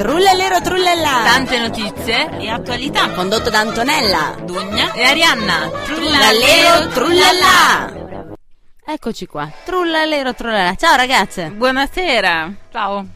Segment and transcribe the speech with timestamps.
[0.00, 1.24] Trullallero trullallà.
[1.24, 5.70] Tante notizie e attualità condotto da Antonella, Dugna e Arianna.
[5.84, 8.36] Trullallero trullallà.
[8.82, 9.52] Eccoci qua.
[9.62, 10.74] Trullallero trullallà.
[10.76, 11.50] Ciao ragazze.
[11.50, 12.50] Buonasera.
[12.72, 13.06] Ciao.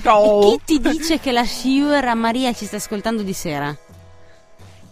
[0.00, 0.40] Ciao.
[0.64, 3.76] Chi ti dice che la signora Maria ci sta ascoltando di sera?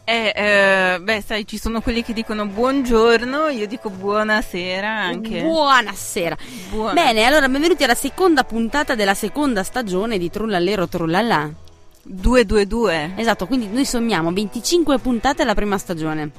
[0.09, 5.43] Eh, eh, beh, sai, ci sono quelli che dicono buongiorno, io dico buonasera anche.
[5.43, 6.37] Buonasera.
[6.71, 6.93] Buona.
[6.93, 11.51] Bene, allora benvenuti alla seconda puntata della seconda stagione di Trullallero Trullallà.
[12.05, 13.15] 222.
[13.17, 16.31] Esatto, quindi noi sommiamo 25 puntate la prima stagione,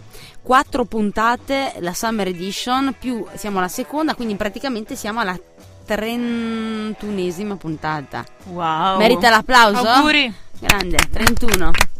[0.44, 5.38] 4 puntate la Summer Edition, più siamo alla seconda, quindi praticamente siamo alla
[5.86, 8.24] 31esima puntata.
[8.46, 8.98] Wow.
[8.98, 9.86] Merita l'applauso?
[9.86, 10.34] Auguri.
[10.58, 11.97] Grande, 31.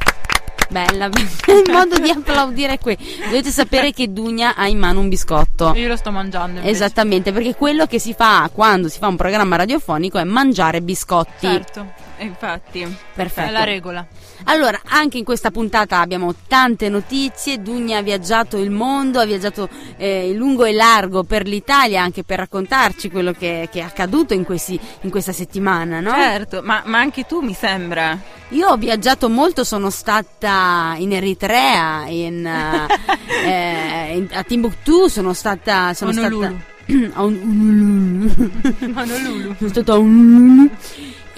[0.70, 2.98] Bella, il modo di applaudire è qui.
[3.24, 5.74] Dovete sapere che Dugna ha in mano un biscotto.
[5.76, 6.60] Io lo sto mangiando.
[6.60, 6.70] Invece.
[6.70, 11.48] Esattamente, perché quello che si fa quando si fa un programma radiofonico è mangiare biscotti.
[11.48, 12.98] Certo, infatti.
[13.14, 13.48] Perfetto.
[13.48, 14.06] È la regola.
[14.46, 17.62] Allora, anche in questa puntata abbiamo tante notizie.
[17.62, 22.40] Dugna ha viaggiato il mondo, ha viaggiato eh, lungo e largo per l'Italia anche per
[22.40, 26.12] raccontarci quello che, che è accaduto in, questi, in, questa settimana, no?
[26.12, 28.18] Certo, ma, ma anche tu mi sembra.
[28.50, 32.46] Io ho viaggiato molto, sono stata in Eritrea, in,
[33.46, 35.94] eh, in, a Timbuktu, sono stata...
[35.94, 36.44] Sono Honolulu.
[36.44, 36.66] stata
[37.20, 38.32] a un,
[38.96, 39.56] Honolulu.
[39.58, 40.70] sono stata a un,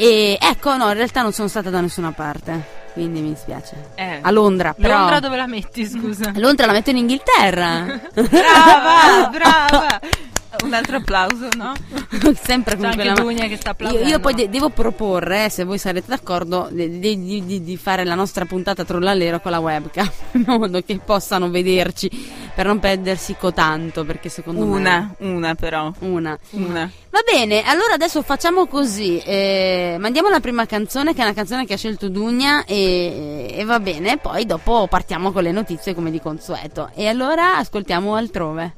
[0.01, 2.78] e ecco, no, in realtà non sono stata da nessuna parte.
[2.99, 3.91] Quindi mi dispiace.
[3.95, 4.19] Eh.
[4.21, 4.97] A Londra, però.
[4.97, 6.33] Londra dove la metti, scusa?
[6.35, 7.85] A Londra la metto in Inghilterra.
[8.11, 9.99] brava, brava.
[10.63, 11.73] Un altro applauso, no?
[12.43, 14.07] Sempre con C'è quella anche Dugna che sta io, applaudendo.
[14.09, 18.03] io poi de- devo proporre, eh, se voi sarete d'accordo, di, di- di- di fare
[18.03, 22.09] la nostra puntata trollallero con la webcam, in modo che possano vederci
[22.53, 25.91] per non perdersi cotanto, perché secondo me Una, una però.
[25.99, 26.37] una.
[26.51, 26.91] Una.
[27.11, 31.65] Va bene, allora adesso facciamo così, eh, mandiamo la prima canzone che è una canzone
[31.65, 36.11] che ha scelto Dugna e, e va bene, poi dopo partiamo con le notizie come
[36.11, 36.91] di consueto.
[36.93, 38.75] E allora ascoltiamo altrove.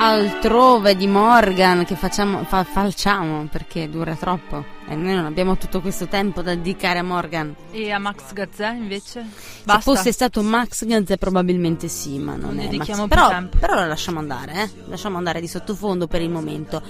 [0.00, 5.80] Altrove di Morgan che facciamo, fa- falciamo perché dura troppo e noi non abbiamo tutto
[5.80, 7.54] questo tempo da dedicare a Morgan.
[7.70, 9.26] E a Max Gazzè invece?
[9.30, 9.80] Se Basta.
[9.94, 13.06] fosse stato Max Gazzè probabilmente sì, ma non, Non è Max.
[13.08, 14.70] Però, però lo lasciamo andare, eh?
[14.86, 16.82] Lasciamo andare di sottofondo per il momento.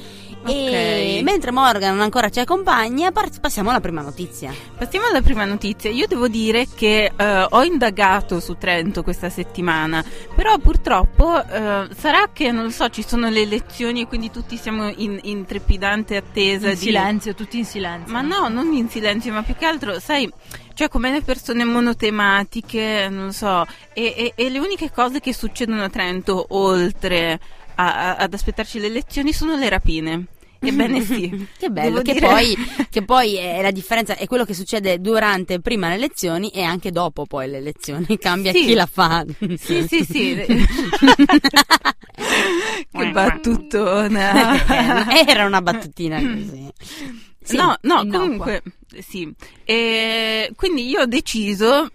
[0.47, 1.23] E Ok.
[1.25, 3.11] mentre Morgan ancora ci accompagna,
[3.41, 4.53] passiamo alla prima notizia.
[4.77, 5.91] Passiamo alla prima notizia.
[5.91, 10.05] Io devo dire che eh, ho indagato su Trento questa settimana,
[10.35, 14.57] però purtroppo eh, sarà che non lo so, ci sono le elezioni e quindi tutti
[14.57, 17.87] siamo in, in trepidante attesa In di silenzio, tutti in silenzio.
[18.07, 20.31] Ma no, non in silenzio, ma più che altro, sai,
[20.75, 25.83] cioè come le persone monotematiche, non so, e, e- e le uniche cose che succedono
[25.83, 27.39] a Trento, oltre
[27.77, 30.27] a- a- ad aspettarci le elezioni, sono le rapine.
[30.61, 31.47] Ebbene sì.
[31.57, 32.57] Che bello, che, poi,
[32.91, 36.91] che poi è la differenza, è quello che succede durante prima le elezioni e anche
[36.91, 38.65] dopo poi le elezioni, cambia Sì.
[38.65, 39.25] chi la fa.
[39.57, 40.35] Sì, sì, sì.
[42.91, 44.65] che battutona.
[45.27, 46.73] Era una battutina così.
[47.49, 48.19] Sì, no, no, innocua.
[48.19, 48.63] comunque,
[49.01, 49.33] sì.
[49.65, 51.89] E quindi io ho deciso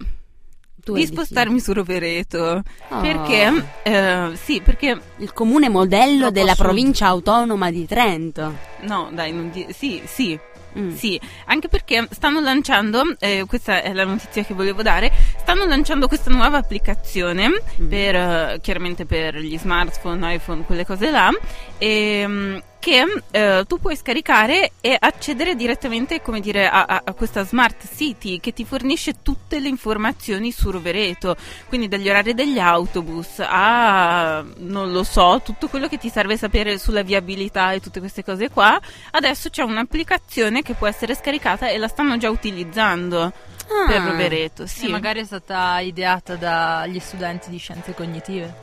[0.84, 2.62] Tu di spostarmi su Rovereto.
[2.90, 3.00] Oh.
[3.02, 6.64] Perché, eh, sì, perché Il comune modello della sud.
[6.66, 8.54] provincia autonoma di Trento.
[8.82, 10.38] No, dai, non di- sì, sì.
[10.76, 10.96] Mm.
[10.96, 16.08] Sì, anche perché stanno lanciando, eh, questa è la notizia che volevo dare, stanno lanciando
[16.08, 17.48] questa nuova applicazione
[17.80, 17.88] Mm.
[17.88, 21.30] per, chiaramente per gli smartphone, iPhone, quelle cose là,
[21.78, 27.88] ehm, che eh, tu puoi scaricare e accedere direttamente, come dire, a, a- questa smart
[27.96, 31.38] city che ti fornisce tutte le informazioni su Rovereto,
[31.70, 36.78] quindi dagli orari degli autobus a, non lo so, tutto quello che ti serve sapere
[36.78, 38.78] sulla viabilità e tutte queste cose qua.
[39.12, 43.32] Adesso c'è un'applicazione che può essere scaricata e la stanno già utilizzando
[43.66, 43.88] Ah.
[43.88, 44.68] per Rovereto.
[44.68, 48.63] Sì, Sì, magari è stata ideata dagli studenti di scienze cognitive.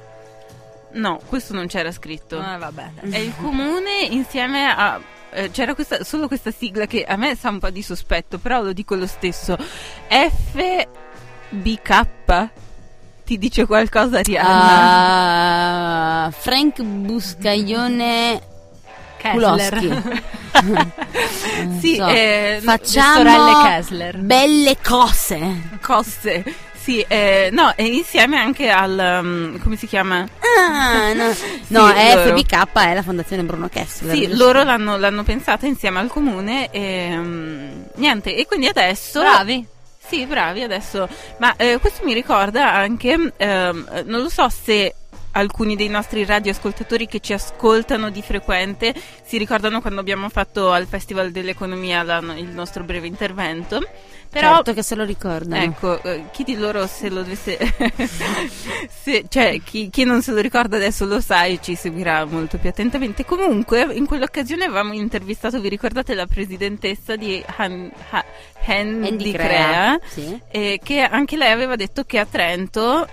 [0.93, 2.37] No, questo non c'era scritto.
[2.39, 2.91] Eh, vabbè.
[3.11, 4.99] È il comune insieme a.
[5.31, 8.63] eh, c'era questa, solo questa sigla che a me sa un po' di sospetto, però
[8.63, 9.57] lo dico lo stesso.
[11.51, 12.49] FBK
[13.25, 14.49] ti dice qualcosa, Arianna?
[16.25, 18.41] Ah, Frank Buscaglione
[19.19, 20.23] Kessler.
[21.79, 22.07] Sì, so.
[22.09, 23.63] eh, le facciamo
[24.17, 25.79] belle cose.
[25.81, 26.43] Cosse.
[26.81, 29.21] Sì, eh, no, e insieme anche al.
[29.23, 30.27] um, come si chiama?
[30.59, 31.35] Ah, no,
[31.69, 32.17] no è.
[32.27, 34.15] FBK è la fondazione Bruno Kessler.
[34.15, 39.21] Sì, loro l'hanno, l'hanno pensata insieme al comune e mm, niente, e quindi adesso.
[39.21, 39.67] Bravi.
[39.99, 41.07] Sì, bravi adesso.
[41.37, 44.95] Ma eh, questo mi ricorda anche, ehm, non lo so se
[45.33, 50.87] alcuni dei nostri radioascoltatori che ci ascoltano di frequente si ricordano quando abbiamo fatto al
[50.87, 53.81] Festival dell'Economia la, il nostro breve intervento.
[54.31, 55.61] Però, certo che se lo ricordano.
[55.61, 57.59] Ecco, eh, chi di loro se lo dovesse...
[58.89, 62.57] se, cioè, chi, chi, non se lo ricorda adesso lo sa e ci seguirà molto
[62.57, 63.25] più attentamente.
[63.25, 68.25] Comunque, in quell'occasione avevamo intervistato, vi ricordate, la presidentessa di Han, ha,
[68.65, 70.41] Hen di Crea, sì.
[70.49, 73.09] eh, che anche lei aveva detto che a Trento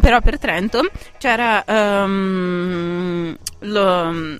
[0.00, 0.80] però per Trento
[1.18, 4.38] c'era um, lo,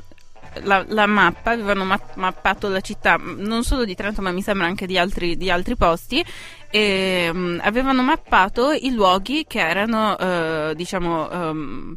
[0.63, 4.67] la, la, mappa, avevano ma- mappato la città non solo di Trento ma mi sembra
[4.67, 6.25] anche di altri, di altri posti
[6.71, 11.97] e um, avevano mappato i luoghi che erano uh, diciamo um,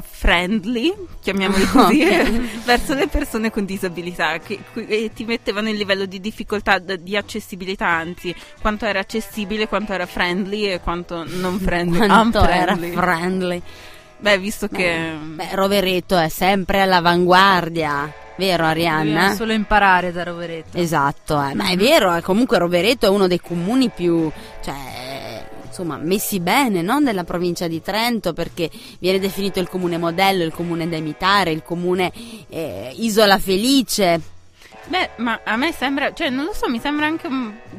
[0.00, 2.48] friendly, chiamiamoli così, okay.
[2.64, 7.86] verso le persone con disabilità che, e ti mettevano il livello di difficoltà di accessibilità,
[7.86, 12.06] anzi, quanto era accessibile, quanto era friendly e quanto non friendly.
[12.06, 13.62] quanto era friendly.
[14.18, 15.14] Beh, visto che...
[15.20, 18.12] Beh, Rovereto è sempre all'avanguardia.
[18.36, 19.02] Vero Arianna?
[19.04, 20.76] Dobbiamo solo imparare da Rovereto.
[20.76, 21.54] Esatto, eh.
[21.54, 24.30] ma è vero, comunque Rovereto è uno dei comuni più...
[24.62, 25.05] Cioè,
[25.76, 26.98] insomma, messi bene no?
[26.98, 31.62] nella provincia di Trento perché viene definito il comune modello, il comune da imitare, il
[31.62, 32.10] comune
[32.48, 34.20] eh, isola felice.
[34.86, 37.28] Beh, ma a me sembra, cioè non lo so, mi sembra anche,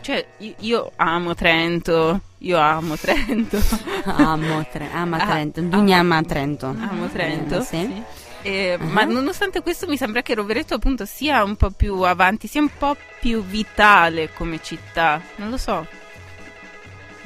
[0.01, 3.57] cioè io, io amo Trento, io amo Trento.
[4.03, 6.67] amo tre, ama ah, Trento, Dugna ama Trento.
[6.67, 7.77] Amo Trento, eh, sì.
[7.77, 8.03] sì.
[8.41, 8.85] Eh, uh-huh.
[8.85, 12.69] Ma nonostante questo mi sembra che Rovereto appunto sia un po' più avanti, sia un
[12.77, 15.85] po' più vitale come città, non lo so.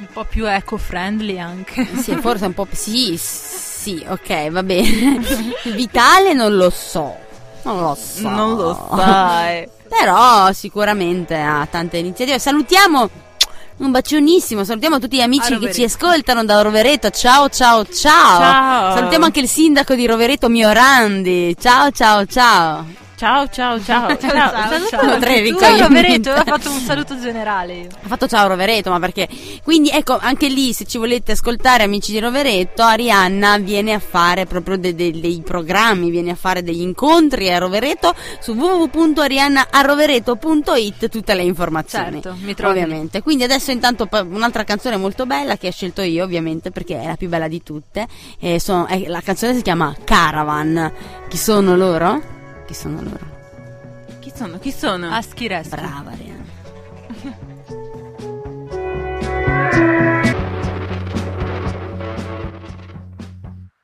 [0.02, 1.88] Un po' più eco-friendly anche.
[2.02, 2.76] Sì, forse un po' più...
[2.76, 5.20] Sì, sì, ok, va bene.
[5.74, 7.16] Vitale non lo so.
[7.62, 8.28] Non lo so.
[8.28, 9.68] Non lo sai.
[9.88, 12.40] Però sicuramente ha tante iniziative.
[12.40, 13.08] Salutiamo
[13.76, 17.10] un bacionissimo, salutiamo tutti gli amici che ci ascoltano da Rovereto.
[17.10, 18.96] Ciao, ciao, ciao, ciao.
[18.96, 21.54] Salutiamo anche il sindaco di Rovereto, Miorandi.
[21.60, 22.86] Ciao, ciao, ciao.
[23.22, 24.08] Ciao, ciao, ciao.
[24.18, 24.88] ciao, ciao, ciao.
[24.88, 25.02] Ciao
[25.78, 27.74] Rovereto, ho fatto un saluto generale.
[27.74, 27.86] Io.
[27.86, 29.28] Ho fatto ciao Rovereto, ma perché?
[29.62, 34.46] Quindi ecco, anche lì, se ci volete ascoltare amici di Rovereto, Arianna viene a fare
[34.46, 41.34] proprio de- de- dei programmi, viene a fare degli incontri a Rovereto su www.ariannaarovereto.it tutte
[41.34, 42.20] le informazioni.
[42.20, 42.72] Certo, mi trovo.
[42.72, 43.22] Ovviamente.
[43.22, 47.14] Quindi adesso intanto un'altra canzone molto bella che ho scelto io, ovviamente, perché è la
[47.14, 48.04] più bella di tutte.
[48.40, 50.92] E sono, è, la canzone si chiama Caravan.
[51.28, 52.40] Chi sono loro?
[52.66, 53.40] Chi sono loro?
[54.20, 54.58] Chi sono?
[54.58, 55.10] Chi sono?
[55.10, 55.68] Aschires.
[55.68, 56.41] Brava, Ariana.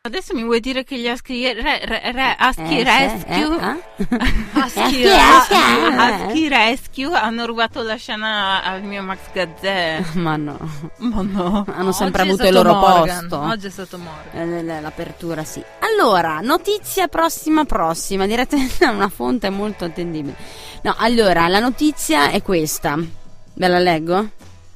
[0.08, 4.16] Adesso mi vuoi dire che gli Aschi, re, re, re, Aschi eh, Rescue, eh, eh?
[4.58, 10.02] Aschi, Aschi Rescue hanno rubato la scena al mio Max Gazzè?
[10.16, 10.56] Ma no,
[10.96, 13.28] ma no, hanno sempre Oggi avuto il loro Morgan.
[13.28, 13.44] posto.
[13.44, 14.68] Oggi è stato Morgan.
[14.70, 15.62] Eh, L'apertura, sì.
[15.80, 20.36] Allora, notizia prossima, prossima, direttamente da una fonte molto attendibile.
[20.84, 22.96] No, allora, la notizia è questa.
[22.96, 24.30] Ve la leggo?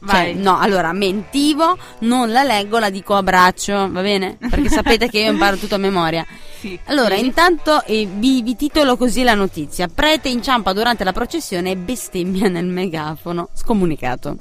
[0.04, 4.36] Cioè, no, allora mentivo, non la leggo, la dico a braccio, va bene?
[4.36, 6.26] Perché sapete che io imparo tutto a memoria.
[6.58, 6.78] Sì.
[6.86, 7.24] Allora, sì.
[7.24, 12.48] intanto eh, vi, vi, titolo così la notizia: Prete inciampa durante la processione e bestemmia
[12.48, 13.50] nel megafono.
[13.54, 14.36] Scomunicato.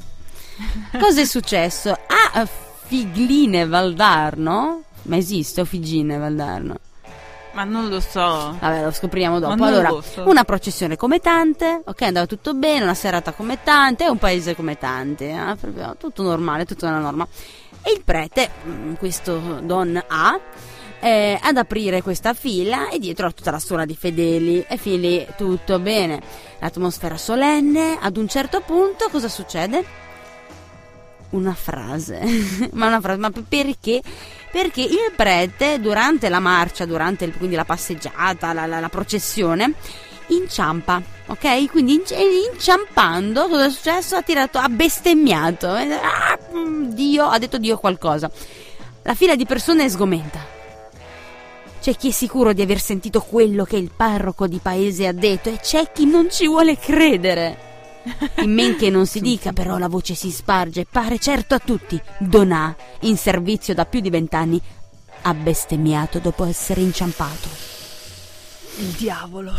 [0.99, 1.91] Cosa è successo?
[1.91, 2.47] A
[2.85, 6.77] Figline Valdarno, ma esiste o Figine Valdarno?
[7.53, 8.55] Ma non lo so.
[8.59, 9.63] Vabbè, lo scopriamo dopo.
[9.63, 10.27] Allora, so.
[10.27, 14.77] una processione come tante, ok, andava tutto bene, una serata come tante, un paese come
[14.77, 15.55] tante, eh?
[15.59, 17.27] proprio tutto normale, tutto nella norma.
[17.81, 20.39] E il prete, mm, questo Don A,
[21.01, 25.01] eh, ad aprire questa fila e dietro a tutta la suola di fedeli e fin
[25.01, 26.21] lì tutto bene.
[26.59, 29.83] L'atmosfera solenne, ad un certo punto cosa succede?
[31.31, 32.21] Una frase,
[32.73, 34.01] ma una frase, ma perché?
[34.51, 39.73] Perché il prete durante la marcia, durante il, quindi la passeggiata, la, la, la processione,
[40.27, 41.69] inciampa, ok?
[41.71, 42.15] Quindi inci-
[42.51, 44.15] inciampando, cosa è successo?
[44.15, 46.37] Ha tirato, ha bestemmiato, ah,
[46.87, 48.29] Dio, ha detto Dio qualcosa.
[49.03, 50.59] La fila di persone è sgomenta.
[51.81, 55.49] C'è chi è sicuro di aver sentito quello che il parroco di paese ha detto
[55.49, 57.70] e c'è chi non ci vuole credere.
[58.37, 62.01] In men che non si dica, però la voce si sparge, pare certo a tutti.
[62.17, 64.61] Donà, in servizio da più di vent'anni,
[65.23, 67.47] ha bestemmiato dopo essere inciampato.
[68.77, 69.53] Il diavolo.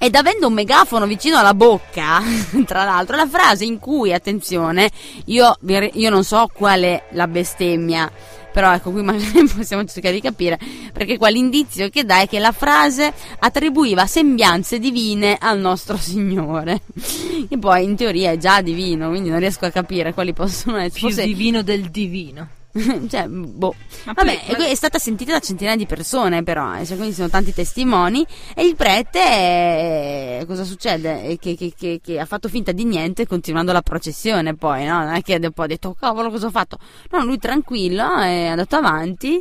[0.00, 2.22] Ed avendo un megafono vicino alla bocca,
[2.64, 4.90] tra l'altro, la frase in cui, attenzione,
[5.24, 8.08] io, io non so qual è la bestemmia
[8.52, 10.58] però ecco qui magari possiamo cercare di capire,
[10.92, 16.82] perché qua l'indizio che dà è che la frase attribuiva sembianze divine al nostro Signore,
[17.48, 20.90] che poi in teoria è già divino, quindi non riesco a capire quali possono essere.
[20.90, 22.48] Più Forse- divino del divino.
[23.08, 23.74] cioè, boh.
[24.04, 27.52] Vabbè, poi- è stata sentita da centinaia di persone, però, eh, cioè, quindi sono tanti
[27.52, 28.26] testimoni.
[28.54, 31.22] E il prete, eh, cosa succede?
[31.24, 34.98] Eh, Che, che- che- che ha fatto finta di niente continuando la processione, poi, no?
[35.04, 36.78] Non è che dopo ha detto, cavolo, cosa ho fatto?
[37.10, 39.40] No, lui tranquillo è andato avanti.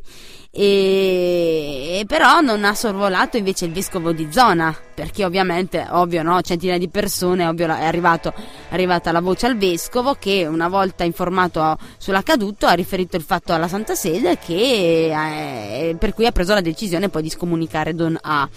[0.59, 6.41] E, e però non ha sorvolato invece il vescovo di zona perché ovviamente ovvio no
[6.41, 11.03] centinaia di persone ovvio è arrivato è arrivata la voce al vescovo che una volta
[11.03, 16.55] informato sull'accaduto ha riferito il fatto alla Santa Sede che eh, per cui ha preso
[16.55, 18.49] la decisione poi di scomunicare Don A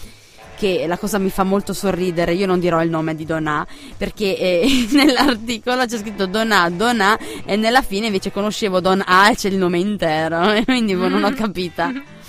[0.61, 3.67] che la cosa mi fa molto sorridere, io non dirò il nome di Don A
[3.97, 9.03] perché eh, nell'articolo c'è scritto Don A, Don A e nella fine invece conoscevo Don
[9.07, 11.91] A e c'è il nome intero e quindi boh, non ho capita.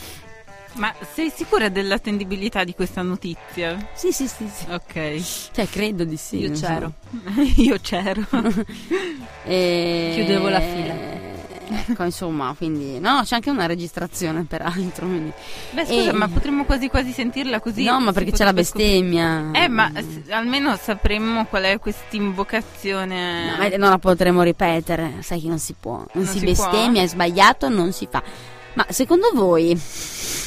[0.76, 3.90] Ma sei sicura dell'attendibilità di questa notizia?
[3.94, 4.66] Sì, sì, sì, sì.
[4.72, 5.50] Ok.
[5.52, 6.38] Cioè, credo di sì.
[6.38, 6.66] Io non so.
[6.66, 6.94] c'ero.
[7.58, 8.26] Io c'ero.
[9.44, 10.12] E...
[10.16, 11.31] Chiudevo la fila.
[11.88, 13.00] Ecco, insomma, quindi...
[13.00, 15.06] No, c'è anche una registrazione, peraltro.
[15.08, 15.32] Quindi...
[15.72, 17.84] Beh, scusa, E- ma potremmo quasi quasi sentirla così.
[17.86, 19.01] no, ma perché c'è la potrebbe scoprire.
[19.01, 19.51] bestemmia.
[19.63, 23.51] Eh, ma s- almeno sapremmo qual è questa invocazione.
[23.51, 25.98] No, ma non la potremo ripetere, sai che non si può.
[25.98, 28.22] Non, Non si, si bestemmia, è sbagliato, non si fa.
[28.74, 29.78] Ma secondo voi,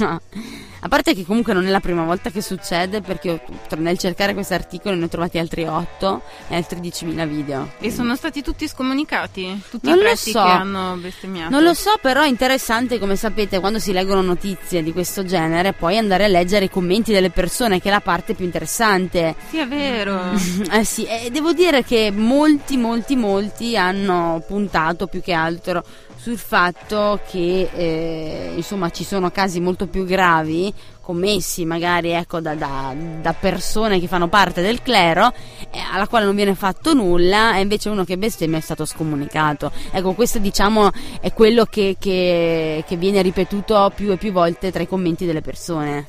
[0.01, 3.43] a parte che comunque non è la prima volta che succede, perché
[3.77, 7.73] nel cercare questi articoli ne ho trovati altri 8 e altri 10.000 video.
[7.79, 9.63] E sono stati tutti scomunicati?
[9.71, 10.43] Tutti Non i preti so.
[10.43, 11.51] che hanno bestemmiato?
[11.51, 15.73] Non lo so, però è interessante, come sapete, quando si leggono notizie di questo genere,
[15.73, 19.35] poi andare a leggere i commenti delle persone, che è la parte più interessante.
[19.51, 20.33] Sì, è vero.
[20.75, 25.85] Eh sì, e devo dire che molti, molti, molti hanno puntato più che altro
[26.25, 32.55] sul fatto che eh, insomma ci sono casi molto più gravi commessi magari ecco, da,
[32.55, 35.31] da- da persone che fanno parte del clero
[35.71, 39.71] eh, alla quale non viene fatto nulla e invece uno che bestemmia è stato scomunicato
[39.91, 40.91] ecco questo diciamo
[41.21, 45.43] è quello che, che- che viene ripetuto più e più volte tra i commenti delle
[45.43, 46.07] persone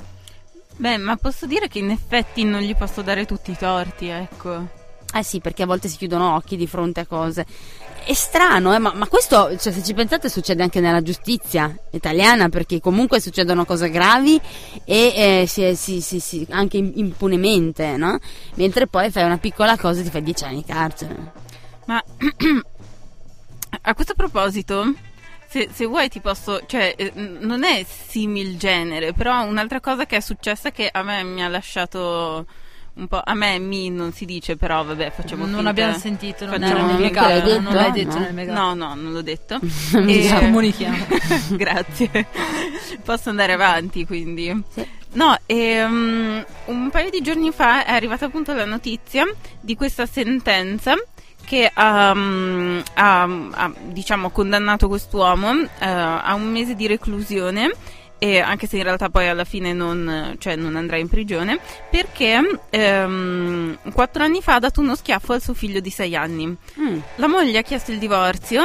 [0.77, 4.67] Beh, ma posso dire che in effetti non gli posso dare tutti i torti, ecco.
[5.13, 7.45] Eh sì, perché a volte si chiudono occhi di fronte a cose.
[8.05, 12.49] È strano, eh, ma, ma questo, cioè, se ci pensate, succede anche nella giustizia italiana,
[12.49, 14.39] perché comunque succedono cose gravi
[14.85, 18.19] e eh, si, si- si- si- anche im- impunemente, no?
[18.55, 21.31] Mentre poi fai una piccola cosa e ti fai 10 anni di carcere.
[21.85, 22.03] Ma
[23.81, 24.93] a questo proposito,
[25.47, 30.17] se, se vuoi ti posso, cioè eh, non è simil genere, però un'altra cosa che
[30.17, 32.45] è successa che a me mi ha lasciato
[32.95, 36.45] un po', a me mi non si dice, però vabbè facciamo Non finta- abbiamo sentito,
[36.45, 37.73] non facciamo era caso, l'hai non detto?
[37.75, 38.27] l'hai detto No.
[38.31, 38.59] nel caso.
[38.61, 39.59] No, no, non l'ho detto.
[39.99, 41.05] Mi E- comunichiamo.
[41.51, 42.27] Grazie.
[43.03, 44.63] Posso andare avanti quindi.
[44.73, 44.87] Sì.
[45.13, 49.25] No, ehm, un paio di giorni fa è arrivata appunto la notizia
[49.61, 50.93] di questa sentenza
[51.45, 53.21] che ha, mm, ha,
[53.51, 57.71] ha, diciamo condannato quest'uomo eh, a un mese di reclusione
[58.25, 61.59] e anche se in realtà poi alla fine non, cioè non andrà in prigione
[61.91, 66.47] perché ehm, quattro anni fa ha dato uno schiaffo al suo figlio di sei anni.
[66.47, 66.97] Mm.
[67.17, 68.63] La moglie ha chiesto il divorzio,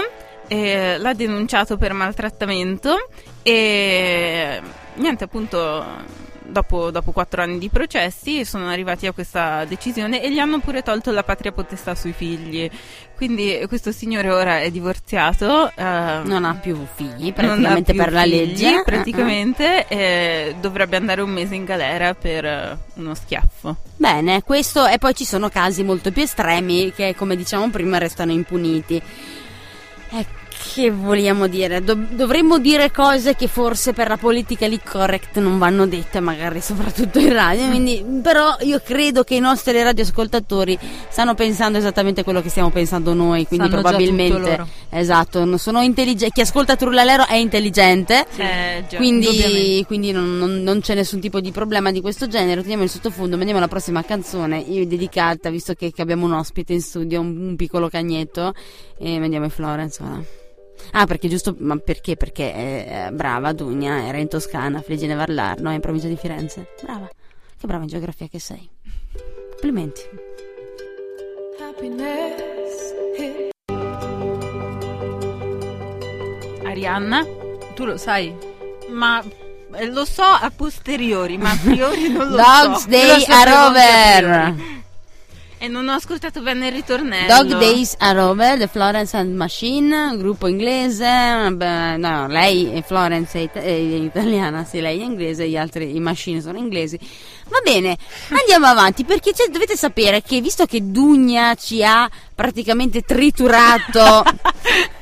[0.48, 3.08] eh, l'ha denunciato per maltrattamento
[3.42, 4.62] e
[4.94, 5.84] niente, appunto,
[6.50, 10.82] dopo, dopo quattro anni di processi sono arrivati a questa decisione e gli hanno pure
[10.82, 12.70] tolto la patria potestà sui figli.
[13.16, 15.70] Quindi questo signore ora è divorziato.
[15.74, 18.82] eh, Non ha più figli, praticamente più per la figli, legge.
[18.84, 23.76] Praticamente eh, dovrebbe andare un mese in galera per eh, uno schiaffo.
[23.96, 28.32] Bene, questo e poi ci sono casi molto più estremi che, come dicevamo prima, restano
[28.32, 29.02] impuniti.
[30.12, 30.26] Eh,
[30.62, 31.82] che vogliamo dire?
[31.82, 36.60] Do- dovremmo dire cose che forse per la politica lì correct non vanno dette, magari
[36.60, 37.66] soprattutto in radio.
[37.68, 43.14] Quindi, però io credo che i nostri radioascoltatori stanno pensando esattamente quello che stiamo pensando
[43.14, 43.46] noi.
[43.46, 46.34] Quindi Sanno probabilmente esatto, non sono intelligenti.
[46.34, 48.26] Chi ascolta Trullalero è intelligente.
[48.36, 48.96] Eh, già.
[48.96, 52.60] Quindi, quindi non, non- non c'è nessun tipo di problema di questo genere.
[52.60, 54.58] Teniamo il sottofondo, andiamo alla prossima canzone.
[54.58, 58.52] Io dedicata, visto che, che abbiamo un ospite in studio, un, un piccolo cagnetto.
[58.98, 60.02] E andiamo in Florence.
[60.02, 60.22] Voilà.
[60.92, 62.16] Ah, perché giusto, ma perché?
[62.16, 66.74] Perché eh, brava Dugna, era in Toscana, Fligine Varlarno, è in provincia di Firenze.
[66.82, 68.68] Brava, che brava in geografia che sei.
[69.50, 70.00] Complimenti.
[76.64, 77.26] Arianna?
[77.74, 78.34] Tu lo sai?
[78.90, 79.22] Ma
[79.74, 82.88] eh, lo so a posteriori, ma a priori non lo Dogs so.
[82.88, 84.79] Day sapevo anche a Rover.
[85.62, 87.26] E non ho ascoltato bene il ritornello.
[87.26, 91.04] Dog Days are over, The Florence and Machine, gruppo inglese,
[91.52, 95.94] beh, no, lei è Florence è, it- è italiana, sì, lei è inglese, gli altri,
[95.94, 96.98] i Machine sono inglesi.
[97.50, 97.94] Va bene,
[98.30, 104.22] andiamo avanti perché cioè, dovete sapere che visto che Dugna ci ha praticamente triturato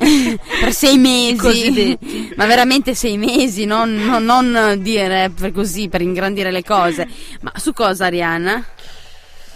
[0.60, 1.96] per sei mesi,
[2.34, 7.06] ma veramente sei mesi, non, non- non dire per così, per ingrandire le cose.
[7.42, 8.64] Ma su cosa Arianna?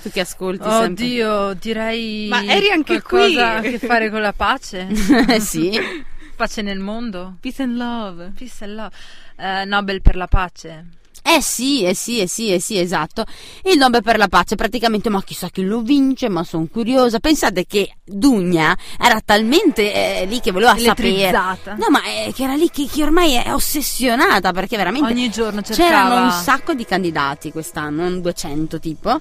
[0.03, 1.05] Tu che ascolti sempre.
[1.05, 3.69] Oddio, direi Ma eri anche qualcosa qui.
[3.69, 4.89] a che fare con la pace?
[5.39, 5.79] Sì.
[6.35, 7.37] pace nel mondo?
[7.41, 8.33] Peace and love.
[8.37, 8.91] Peace and love.
[9.37, 10.87] Eh, Nobel per la pace.
[11.25, 13.25] Eh sì, eh sì, eh sì, eh sì, esatto.
[13.63, 17.21] Il Nobel per la pace, praticamente, ma chissà chi lo vince, ma sono curiosa.
[17.21, 21.31] Pensate che Dugna era talmente eh, lì che voleva sapere.
[21.31, 25.63] No, ma eh, che era lì che, che ormai è ossessionata perché veramente Ogni giorno
[25.63, 29.21] cercava c'erano un sacco di candidati quest'anno, un 200 tipo,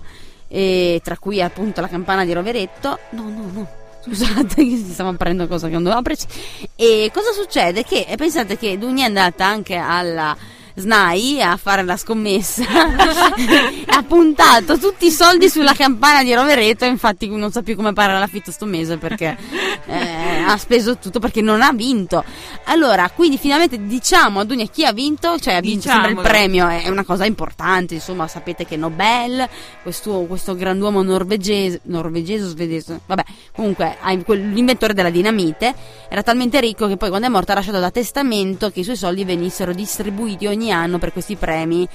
[1.02, 3.00] tra cui appunto la campana di Roveretto.
[3.12, 3.68] No, no, no.
[4.04, 6.28] Scusate che si stava prendendo cosa che non doveva prendere.
[6.76, 7.84] E cosa succede?
[7.84, 10.36] Che pensate che Dugna è andata anche alla
[10.76, 12.64] SNAI a fare la scommessa.
[13.94, 18.20] Ha puntato tutti i soldi sulla campana di Rovereto infatti non so più come pagare
[18.20, 19.38] l'affitto sto mese perché
[19.86, 22.24] eh, ha speso tutto perché non ha vinto.
[22.66, 26.68] Allora quindi finalmente diciamo a Dunia chi ha vinto cioè ha vinto sempre il premio
[26.68, 29.48] è una cosa importante insomma sapete che Nobel
[29.82, 33.24] questo, questo granduomo norvegese norvegese o svedese vabbè
[33.54, 35.74] comunque l'inventore della dinamite
[36.08, 38.96] era talmente ricco che poi quando è morto ha lasciato da testamento che i suoi
[38.96, 41.88] soldi venissero distribuiti ogni anno per questi premi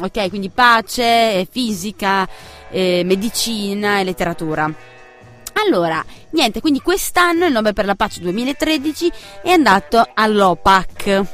[0.00, 2.28] ok quindi pace eh, fisica
[2.70, 4.94] eh, medicina e letteratura
[5.58, 9.10] allora, niente, quindi quest'anno il Nobel per la pace 2013
[9.42, 11.24] è andato all'OPAC.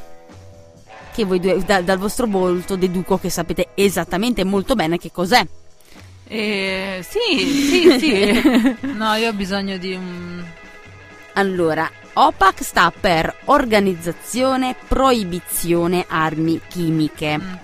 [1.12, 5.44] Che voi due, da- dal vostro volto deduco che sapete esattamente molto bene che cos'è.
[6.28, 8.76] Eh, sì, sì, sì.
[8.94, 10.42] No, io ho bisogno di un
[11.34, 17.38] Allora, OPAC sta per Organizzazione Proibizione Armi Chimiche.
[17.38, 17.54] Mm.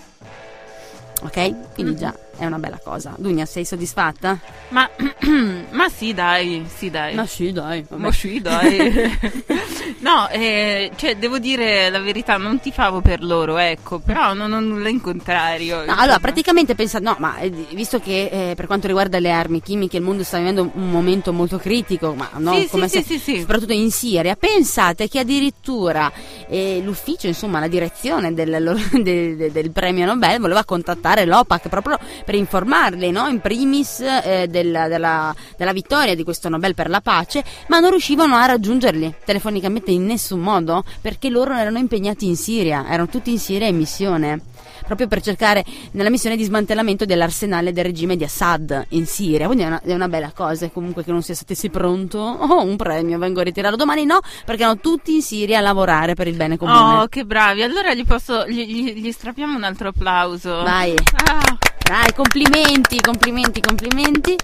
[1.23, 1.75] Ok?
[1.75, 3.15] Quindi già è una bella cosa.
[3.17, 4.39] Dunia, sei soddisfatta?
[4.71, 4.89] ma,
[5.71, 7.15] ma sì, dai, sì, dai.
[7.15, 7.85] Ma sì, dai.
[7.89, 8.01] vabbè.
[8.03, 9.11] Ma sì, dai.
[10.01, 14.53] no, eh, cioè, devo dire la verità, non ti favo per loro, ecco, però non
[14.53, 15.85] ho nulla in contrario.
[15.85, 19.61] No, allora, praticamente pensa, no, ma eh, visto che eh, per quanto riguarda le armi
[19.61, 23.05] chimiche il mondo sta vivendo un momento molto critico, ma no, Sì, come sì, se,
[23.05, 26.11] sì, sì, soprattutto in Siria, pensate che addirittura
[26.49, 31.69] eh, l'ufficio, insomma, la direzione del, lo- de- de- del premio Nobel voleva contattare l'OPAC
[31.69, 36.91] proprio per informarle, no, in primis eh, della, della- della vittoria di questo Nobel per
[36.91, 42.27] la pace, ma non riuscivano a raggiungerli telefonicamente in nessun modo perché loro erano impegnati
[42.27, 44.43] in Siria, erano tutti in Siria in missione
[44.85, 49.45] proprio per cercare nella missione di smantellamento dell'arsenale del regime di Assad in Siria.
[49.47, 52.19] Quindi è una, è una bella cosa, comunque che non sia stessi pronto.
[52.49, 54.05] Oh, un premio, vengo a ritirarlo domani.
[54.07, 57.01] No, perché erano tutti in Siria a lavorare per il bene comune.
[57.03, 57.63] Oh, che bravi.
[57.63, 60.63] Allora gli posso gli, gli- gli strappiamo un altro applauso.
[60.63, 60.95] Vai,
[61.27, 61.57] Ah,
[61.89, 64.37] dai, complimenti, complimenti, complimenti.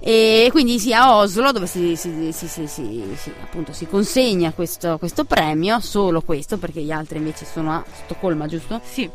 [0.00, 4.52] E quindi sì, a Oslo, dove si, si- si- si- si- si- appunto, si consegna
[4.52, 8.80] questo, questo premio, solo questo, perché gli altri invece sono a Stoccolma, giusto?
[8.84, 9.10] sì.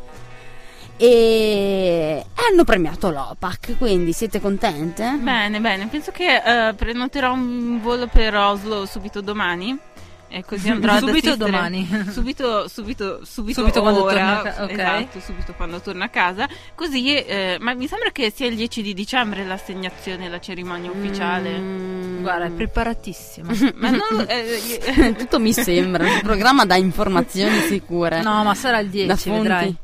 [0.96, 5.18] E hanno premiato l'OPAC, quindi siete contente?
[5.20, 5.88] Bene, bene.
[5.88, 6.36] Penso che
[6.68, 9.76] eh, prenoterò un volo per Oslo subito domani.
[10.34, 11.88] E così andrò ad Subito assistere- domani.
[12.10, 14.70] Subito, subito, subito, Subito quando ora, torna a ca- ok.
[14.72, 16.48] Esatto, subito quando torno a casa.
[16.74, 21.56] Così, eh, ma mi sembra che sia il 10 di dicembre l'assegnazione, la cerimonia ufficiale.
[21.58, 22.22] Mm.
[22.22, 23.52] Guarda, è preparatissima.
[23.76, 28.20] Ma non, eh, Tutto mi sembra, il programma dà informazioni sicure.
[28.22, 29.42] No, ma sarà il da 10, fonti.
[29.42, 29.76] vedrai.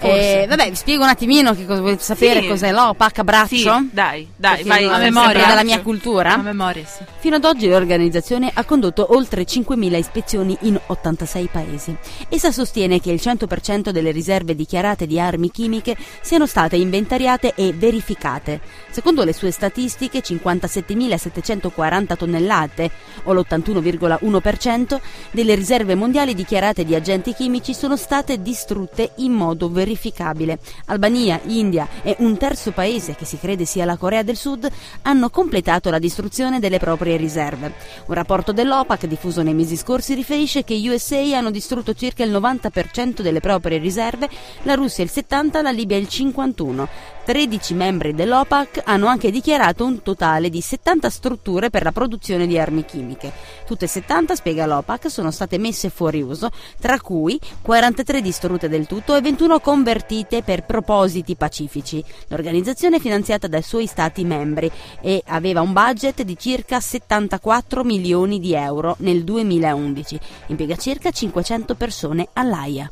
[0.00, 2.46] Eh, vabbè, vi spiego un attimino che cosa volete sapere, Sì.
[2.48, 3.56] cos'è l'OPAC a braccio?
[3.56, 4.84] sì, dai, dai, vai.
[4.84, 5.46] a memoria.
[5.46, 6.34] dalla mia cultura.
[6.34, 7.02] A memoria, sì.
[7.18, 11.96] Fino ad oggi l'organizzazione ha condotto oltre 5.000 ispezioni in 86 paesi.
[12.28, 17.72] Essa sostiene che il 100% delle riserve dichiarate di armi chimiche siano state inventariate e
[17.72, 18.60] verificate.
[18.98, 22.90] Secondo le sue statistiche, 57.740 tonnellate,
[23.22, 24.98] o l'81,1%,
[25.30, 30.58] delle riserve mondiali dichiarate di agenti chimici sono state distrutte in modo verificabile.
[30.86, 34.68] Albania, India e un terzo paese, che si crede sia la Corea del Sud,
[35.02, 37.74] hanno completato la distruzione delle proprie riserve.
[38.06, 42.32] Un rapporto dell'OPAC diffuso nei mesi scorsi riferisce che gli USA hanno distrutto circa il
[42.32, 44.28] 90% delle proprie riserve,
[44.62, 46.88] la Russia il 70%, la Libia il 51%.
[47.28, 52.58] 13 membri dell'OPAC hanno anche dichiarato un totale di 70 strutture per la produzione di
[52.58, 53.30] armi chimiche.
[53.66, 56.48] Tutte 70, spiega l'OPAC, sono state messe fuori uso,
[56.80, 62.02] tra cui 43 distrutte del tutto e 21 convertite per propositi pacifici.
[62.28, 64.70] L'organizzazione è finanziata dai suoi stati membri
[65.02, 70.18] e aveva un budget di circa 74 milioni di euro nel 2011.
[70.46, 72.90] Impiega circa 500 persone all'AIA.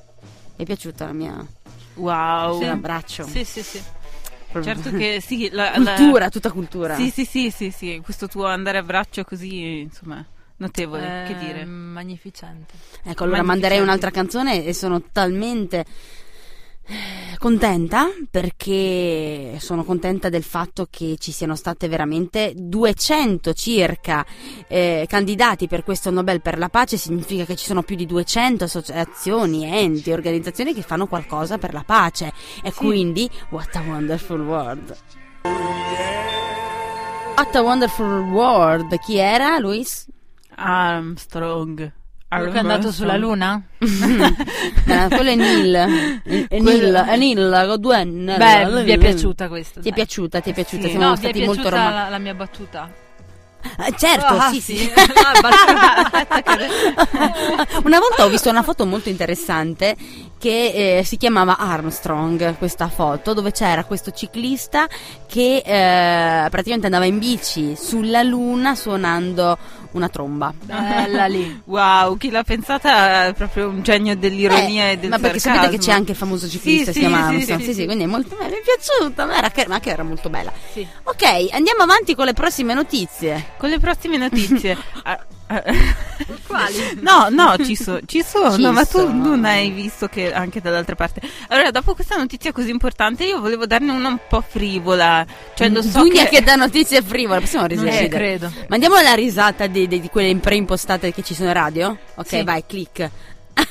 [0.56, 1.46] Mi è piaciuta la mia...
[1.94, 2.60] Wow.
[2.60, 3.24] Un abbraccio.
[3.24, 3.82] Sì, sì, sì.
[4.62, 6.94] Certo che sì, la, la- Cultura, tutta cultura.
[6.96, 10.24] Sì, sì, sì, sì, sì, questo tuo andare a braccio così, insomma,
[10.56, 11.64] notevole, che Eh, dire.
[11.64, 12.74] Magnificente.
[13.02, 13.44] Ecco, allora Magnificente.
[13.46, 15.84] manderei un'altra canzone e sono talmente eh,
[17.38, 24.24] contenta perché sono contenta del fatto che ci siano state veramente 200 circa
[24.68, 28.64] eh, candidati per questo Nobel per la pace, significa che ci sono più di 200
[28.64, 34.96] associazioni, enti, organizzazioni che fanno qualcosa per la pace e quindi what a wonderful world.
[37.36, 38.98] What a wonderful world.
[38.98, 40.06] Chi era, Luis?
[40.54, 41.92] Armstrong.
[42.28, 43.60] Quello che è andato sulla luna?
[44.88, 45.74] Eh, quello è Neil.
[46.48, 48.34] È Neil, è Neil con due N.
[48.38, 49.80] Beh, vi è piaciuta questa?
[49.80, 50.90] Ti è piaciuta, ti è piaciuta, Sì.
[50.90, 52.02] siamo No, stati piaciuta molto romantici.
[52.02, 52.90] la, la mia battuta?
[53.96, 54.90] certo, Ah, sì, sì.
[54.94, 56.56] Ah, battuta.
[57.84, 59.96] Una volta ho visto una foto molto interessante
[60.38, 64.86] che eh, si chiamava Armstrong, questa foto, dove c'era questo ciclista
[65.26, 69.56] che eh, praticamente andava in bici sulla luna suonando
[69.92, 70.52] una tromba.
[70.62, 71.62] Bella lì.
[71.66, 75.64] Wow, chi l'ha pensata è proprio un genio dell'ironia Eh, e del ma perché sarcasmo.
[75.64, 77.60] sapete che c'è anche il famoso ciclista, Sì, si chiama sì, Armstrong.
[77.60, 77.84] sì, Sì, sì, sì.
[77.86, 80.52] quindi è molto mi è piaciuta, ma era, ma che era molto bella.
[80.72, 80.86] Sì.
[81.04, 81.22] Ok,
[81.52, 83.52] andiamo avanti con le prossime notizie.
[83.56, 84.76] Con le prossime notizie.
[86.46, 86.98] Quali?
[87.00, 89.12] No, no, ci, so- ci sono, Ci ma tu sono.
[89.28, 91.20] non hai visto che anche dall'altra parte.
[91.48, 95.24] Allora, dopo questa notizia così importante, io volevo darne una un po' frivola.
[95.54, 96.26] Cioè, lo so che...
[96.28, 96.42] che...
[96.42, 97.98] dà notizie frivole, possiamo risolvere.
[98.04, 98.50] ci credo.
[98.68, 101.96] Mandiamo la risata di, di- di quelle preimpostate che ci sono in radio?
[102.16, 102.42] Ok, Sì.
[102.42, 103.08] vai, click.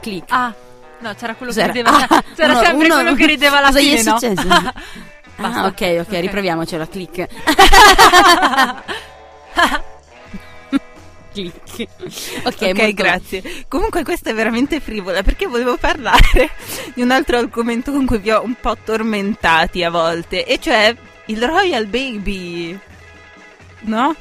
[0.00, 0.30] click.
[0.32, 0.54] Ah,
[1.00, 1.72] no, c'era quello Cos'era?
[1.72, 2.06] che rideva.
[2.08, 4.18] Ah, c'era uno- sempre uno- quello che rideva alla Cosa gli fine, è no?
[4.18, 4.48] successo?
[5.36, 5.60] Basta.
[5.62, 6.20] ah, ok, ok, Ok.
[6.20, 7.26] riproviamocela, click.
[11.32, 11.86] click.
[12.44, 13.42] Ok, Ok, molto- grazie.
[13.68, 16.50] Comunque questa è veramente frivola perché volevo parlare
[16.94, 20.94] di un altro argomento con cui vi ho un po' tormentati a volte, e cioè
[21.26, 22.78] il Royal Baby.
[23.80, 24.14] No?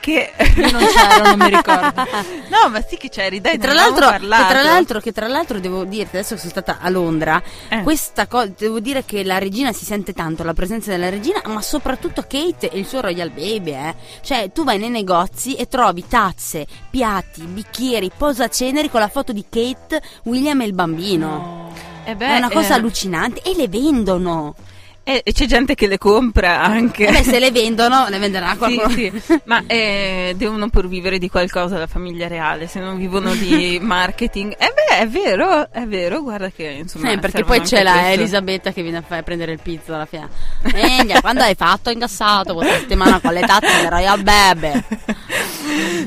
[0.00, 2.06] Che Io non c'ero, non mi ricordo.
[2.50, 5.60] No, ma sì che c'eri, dai, Che tra, l'altro, che tra l'altro, che tra l'altro
[5.60, 7.82] devo dirti, adesso che sono stata a Londra, Eh.
[7.82, 11.62] questa cosa, devo dire che la regina si sente tanto, la presenza della regina, ma
[11.62, 13.94] soprattutto Kate e il suo Royal Baby, eh.
[14.20, 19.44] Cioè, tu vai nei negozi e trovi tazze, piatti, bicchieri, posaceneri con la foto di
[19.48, 21.72] Kate, William e il bambino.
[22.04, 24.54] Eh beh, È una cosa eh, allucinante e le vendono.
[25.04, 27.06] Eh, e c'è gente che le compra anche.
[27.10, 28.88] Beh, se le vendono, le venderà Sì, qualcuno.
[28.90, 29.12] sì.
[29.44, 34.52] Ma eh, devono pur vivere di qualcosa la famiglia reale, se non vivono di marketing.
[34.58, 37.10] Eh beh, è vero, è vero, guarda che insomma.
[37.12, 38.08] Eh, perché poi c'è la questo.
[38.12, 40.28] Elisabetta che viene a, fare- a prendere il pizzo alla fine.
[40.62, 44.82] Venga, quando hai fatto incassato questa settimana con le tazze del Royal Baby?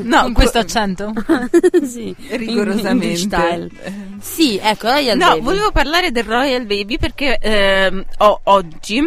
[0.04, 1.14] No, Con questo accento?
[1.86, 3.70] sì, rigorosamente.
[3.84, 3.94] Eh.
[4.20, 5.42] Sì, ecco, Royal No, Baby.
[5.42, 8.40] volevo parlare del Royal Baby perché ehm, ho-
[8.84, 9.02] oggi.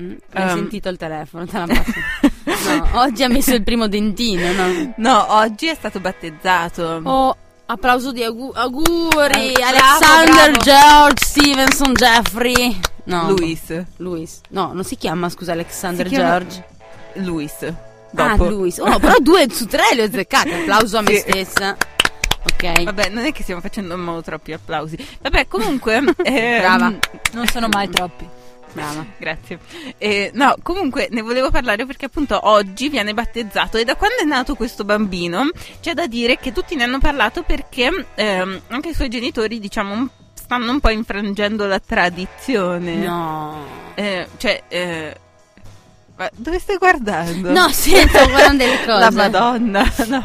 [0.00, 0.54] Mm, hai Ehm.
[0.54, 1.66] sentito il telefono, te la.
[2.44, 4.92] No, oggi ha messo il primo dentino, no?
[4.96, 7.00] No, oggi è stato battezzato.
[7.04, 10.58] Oh, applauso di augu- auguri, Eh, Alexander bravo, bravo.
[10.58, 12.80] George Stevenson Jeffrey.
[13.04, 13.84] No, Luis.
[13.98, 14.40] Luis.
[14.50, 16.64] No, non si chiama, scusa, Alexander Si chiama- George.
[17.14, 17.62] Luis.
[18.14, 18.48] Ah, Dopo.
[18.48, 18.78] Luis.
[18.78, 20.54] Oh, però due su tre le ho azzeccate.
[20.62, 21.18] Applauso a me Sì.
[21.20, 21.76] stessa.
[22.44, 22.82] Ok.
[22.84, 24.96] Vabbè, non è che stiamo facendo troppi applausi.
[25.20, 25.94] Vabbè, comunque.
[26.22, 26.92] ehm, Brava.
[27.32, 28.26] Non sono mai troppi.
[28.72, 29.04] Brava.
[29.18, 29.58] Grazie.
[29.98, 34.24] Eh, no, comunque ne volevo parlare perché appunto oggi viene battezzato e da quando è
[34.24, 38.94] nato questo bambino c'è da dire che tutti ne hanno parlato perché ehm, anche i
[38.94, 42.96] suoi genitori, diciamo, stanno un po' infrangendo la tradizione.
[42.96, 43.64] No.
[43.94, 45.16] Eh, cioè, eh,
[46.34, 47.50] dove stai guardando?
[47.52, 48.98] No, sì, sto guardando delle cose.
[48.98, 50.24] La Madonna, no.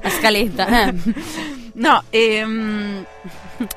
[0.00, 0.86] La scaletta.
[0.86, 0.94] Eh.
[1.74, 3.04] No, ehm,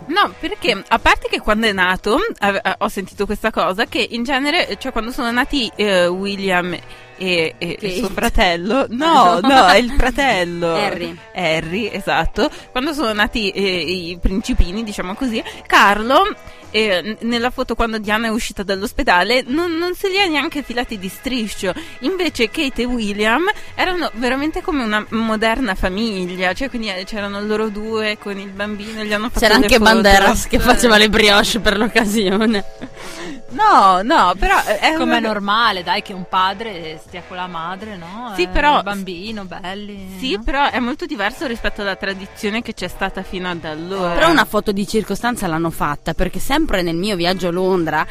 [0.08, 4.24] no, perché a parte che quando è nato eh, ho sentito questa cosa che in
[4.24, 9.78] genere, cioè quando sono nati eh, William e, e- e suo fratello, no, no, è
[9.78, 11.18] il fratello Harry.
[11.34, 12.50] Harry, esatto.
[12.72, 16.36] Quando sono nati eh, i principini, diciamo così, Carlo
[16.71, 20.97] e nella foto quando Diana è uscita dall'ospedale non, non se li ha neanche filati
[20.97, 21.73] di striscio.
[21.99, 23.43] Invece Kate e William
[23.75, 29.03] erano veramente come una moderna famiglia, cioè quindi eh, c'erano loro due con il bambino,
[29.03, 29.84] gli hanno fatto C'era anche foto.
[29.84, 32.63] Banderas che faceva le brioche per l'occasione.
[33.49, 35.27] No, no, però è Come è una...
[35.27, 38.34] normale, dai, che un padre stia con la madre, no?
[38.36, 40.15] Sì, Eh, però- Il bambino, belli.
[40.19, 40.43] Sì, no?
[40.43, 44.13] però è molto diverso rispetto alla tradizione che c'è stata fino ad allora.
[44.13, 48.06] Però una foto di circostanza l'hanno fatta perché sempre nel mio viaggio a Londra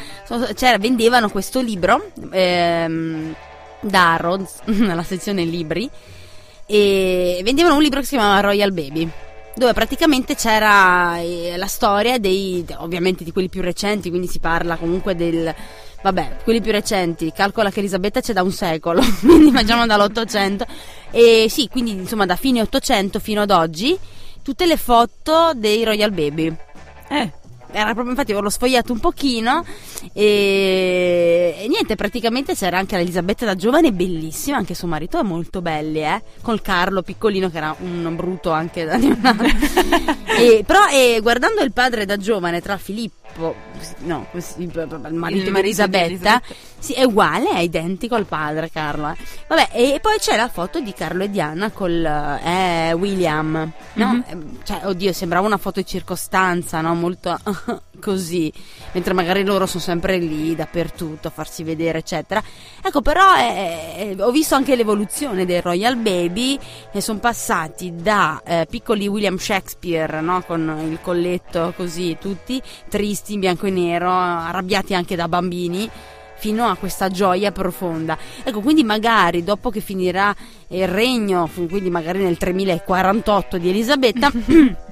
[0.54, 3.34] c'era- vendevano questo libro ehm,
[3.80, 5.90] da Harrods, nella sezione libri,
[6.64, 9.08] e vendevano un libro che si chiamava Royal Baby.
[9.56, 14.76] Dove praticamente c'era eh, la storia dei, ovviamente di quelli più recenti, quindi si parla
[14.76, 15.52] comunque del,
[16.02, 20.66] vabbè, quelli più recenti, calcola che Elisabetta c'è da un secolo, quindi facciamo dall'Ottocento,
[21.10, 23.98] e sì, quindi insomma da fine Ottocento fino ad oggi,
[24.42, 26.54] tutte le foto dei Royal Baby.
[27.08, 27.32] Eh,
[27.70, 29.64] Era proprio, infatti l'ho sfogliato un pochino
[30.12, 35.60] e, e niente, praticamente c'era anche l'Elisabetta da giovane, bellissima, anche suo marito è molto
[35.60, 39.14] belli, eh, col Carlo piccolino che era un bruto anche da di.
[40.38, 43.25] E- però eh, guardando il padre da giovane tra Filippo,
[44.00, 46.42] no, così, il marito, Il marito di Elisabetta, Elisabetta.
[46.78, 49.10] sì, è uguale, è identico al padre Carlo.
[49.10, 49.16] eh.
[49.46, 54.06] Vabbè, e poi c'è la foto di Carlo e Diana col eh, William, no?
[54.06, 54.24] Mhm.
[54.26, 56.94] Eh, Cioè, oddio, sembrava una foto di circostanza, no?
[56.94, 57.38] Molto
[57.98, 58.52] così,
[58.92, 62.42] mentre magari loro sono sempre lì dappertutto a farsi vedere, eccetera.
[62.82, 66.58] Ecco, però eh, eh, ho visto anche l'evoluzione dei Royal Baby
[66.92, 70.42] e sono passati da eh, piccoli William Shakespeare, no?
[70.42, 75.90] Con il colletto così, tutti tristi in bianco e nero, arrabbiati anche da bambini
[76.36, 78.16] fino a questa gioia profonda.
[78.44, 80.34] Ecco, quindi magari dopo che finirà
[80.68, 84.30] il regno, quindi magari nel 3048 di Elisabetta,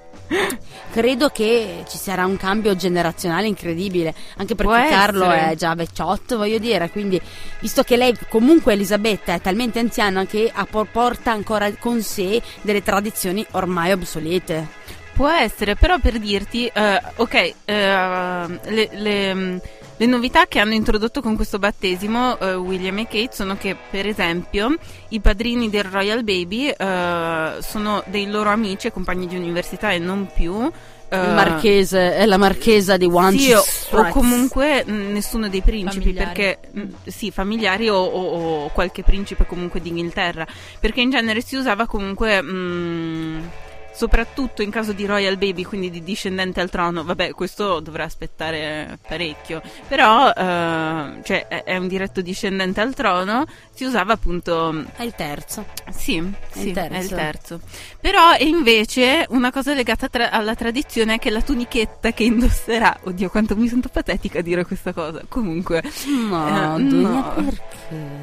[0.90, 5.50] credo che ci sarà un cambio generazionale incredibile, anche perché Può Carlo essere.
[5.50, 7.20] è già vecchiotto, voglio dire, quindi
[7.60, 10.52] visto che lei comunque Elisabetta è talmente anziana che
[10.90, 14.82] porta ancora con sé delle tradizioni ormai obsolete.
[15.14, 19.60] Può essere, però per dirti, eh, ok, eh, le, le-
[19.96, 24.08] le novità che hanno introdotto con questo battesimo eh, William e Kate sono che, per
[24.08, 24.74] esempio,
[25.10, 30.00] i padrini del Royal Baby eh, sono dei loro amici e compagni di università e
[30.00, 30.68] non più.
[31.08, 35.62] eh, Il marchese è la marchesa di One sì, o, o comunque mh, nessuno dei
[35.62, 36.24] principi, Familiari.
[36.34, 40.44] perché mh, sì, familiari o, o- o qualche principe comunque d'Inghilterra,
[40.80, 43.50] perché in genere si usava comunque mh,
[43.94, 47.04] soprattutto in caso di royal baby, quindi di discendente al trono.
[47.04, 53.44] Vabbè, questo dovrà aspettare parecchio, però eh, cioè, è, è un diretto discendente al trono,
[53.72, 55.64] si usava appunto È il terzo.
[55.90, 57.14] sì, sì, il è il terzo.
[57.14, 57.60] terzo.
[58.00, 62.98] Però e invece una cosa legata tra- alla tradizione è che la tunichetta che indosserà,
[63.04, 65.82] oddio quanto mi sento patetica a dire questa cosa, comunque,
[66.28, 67.32] No, Eh, no.
[67.34, 68.13] perché?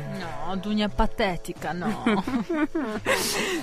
[0.52, 2.04] No, Dunia patetica, no.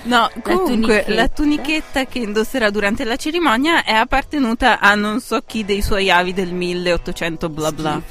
[0.03, 1.13] no, comunque tunichetta.
[1.13, 6.09] la tunichetta che indosserà durante la cerimonia è appartenuta a non so chi dei suoi
[6.09, 8.01] avi del 1800 bla bla.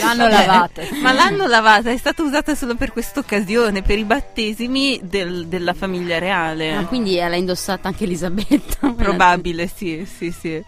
[0.00, 0.82] L'hanno lavata.
[1.02, 5.74] Ma l'hanno lavata, è stata usata solo per questa occasione, per i battesimi del- della
[5.74, 6.74] famiglia reale.
[6.76, 8.92] Ah, quindi l'ha indossata anche Elisabetta.
[8.94, 10.62] Probabile, sì, sì, sì.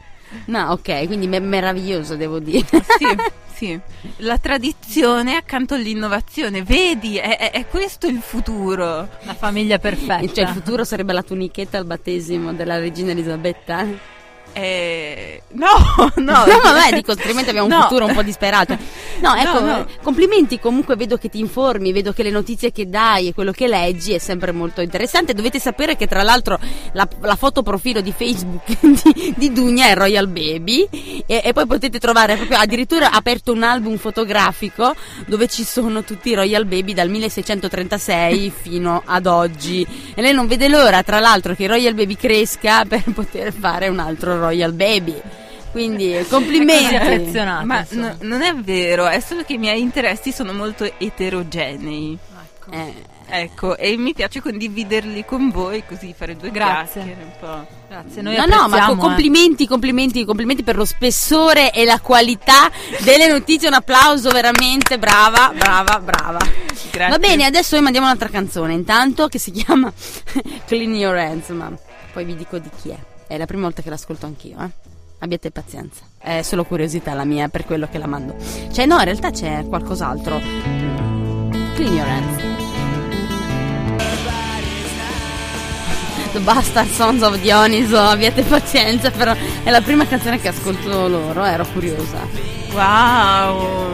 [0.46, 2.64] No, ok, quindi me- meraviglioso devo dire.
[2.66, 3.06] Sì,
[3.54, 3.80] sì.
[4.18, 9.08] La tradizione accanto all'innovazione, vedi, è, è- è questo il futuro.
[9.22, 10.32] La famiglia perfetta.
[10.32, 13.86] Cioè il futuro sarebbe la tunichetta al battesimo della regina Elisabetta?
[14.52, 15.68] Eh, no,
[16.16, 16.44] no.
[16.44, 17.82] No, vabbè, dico, altrimenti abbiamo un No.
[17.82, 18.76] futuro un po' disperato.
[19.20, 19.80] No, ecco, no.
[19.80, 23.52] eh, complimenti, comunque vedo che ti informi, vedo che le notizie che dai e quello
[23.52, 25.34] che leggi è sempre molto interessante.
[25.34, 26.58] Dovete sapere che tra l'altro
[26.92, 30.88] la, la foto profilo di Facebook di, di Dunia è Royal Baby
[31.26, 34.94] e, e poi potete trovare proprio addirittura aperto un album fotografico
[35.26, 40.46] dove ci sono tutti i Royal Baby dal 1636 fino ad oggi e lei non
[40.46, 45.20] vede l'ora tra l'altro che Royal Baby cresca per poter fare un altro Royal Baby.
[45.70, 46.96] Quindi complimenti.
[46.96, 47.64] affezionata.
[47.64, 52.18] Ma no- non è vero, è solo che i miei interessi sono molto eterogenei.
[52.18, 52.70] Ecco.
[52.72, 57.02] Eh, Ecco, e mi piace condividerli con voi, così fare due Grazie.
[57.04, 57.66] chiacchiere un po'.
[57.88, 58.96] Grazie, noi no, no, ma co- eh.
[58.96, 62.68] complimenti, complimenti, complimenti per lo spessore e la qualità
[63.02, 63.68] delle notizie.
[63.68, 66.38] Un applauso veramente brava, brava, brava.
[66.90, 67.08] Grazie.
[67.08, 68.72] Va bene, adesso vi mandiamo un'altra canzone.
[68.72, 69.92] Intanto che si chiama
[70.66, 71.70] Clean Your Hands, ma
[72.12, 72.98] poi vi dico di chi è.
[73.30, 74.68] È la prima volta che l'ascolto anch'io, eh.
[75.20, 76.00] Abbiate pazienza.
[76.18, 78.34] È solo curiosità la mia, per quello che la mando.
[78.72, 80.40] Cioè, no, in realtà c'è qualcos'altro.
[80.40, 82.42] Clean Your Hands.
[86.32, 91.44] The Bastard Sons of Dioniso, abbiate pazienza, però è la prima canzone che ascolto loro,
[91.44, 92.26] ero curiosa.
[92.72, 93.92] Wow!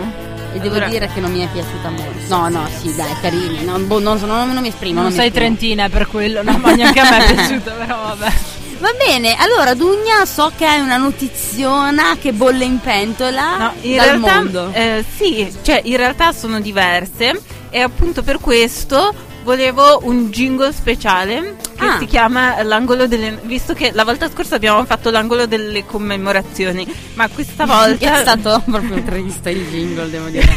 [0.54, 2.34] E devo Allora- dire che non mi è piaciuta molto.
[2.34, 3.64] No, no, sì, dai, carini.
[3.64, 5.02] Non, boh, non, non- non mi esprimo.
[5.02, 8.32] Non mi sei trentina per quello, no, ma neanche a me è piaciuta, però vabbè.
[8.78, 13.96] Va bene, allora Dugna so che hai una notiziona che bolle in pentola No, in
[13.96, 14.70] dal realtà mondo.
[14.72, 19.14] eh, sì, cioè in realtà sono diverse e appunto per questo
[19.46, 21.98] volevo un jingle speciale che Ah.
[22.00, 27.28] si chiama l'angolo delle visto che la volta scorsa abbiamo fatto l'angolo delle commemorazioni, ma
[27.28, 30.48] questa volta è stato proprio triste il jingle, devo dire.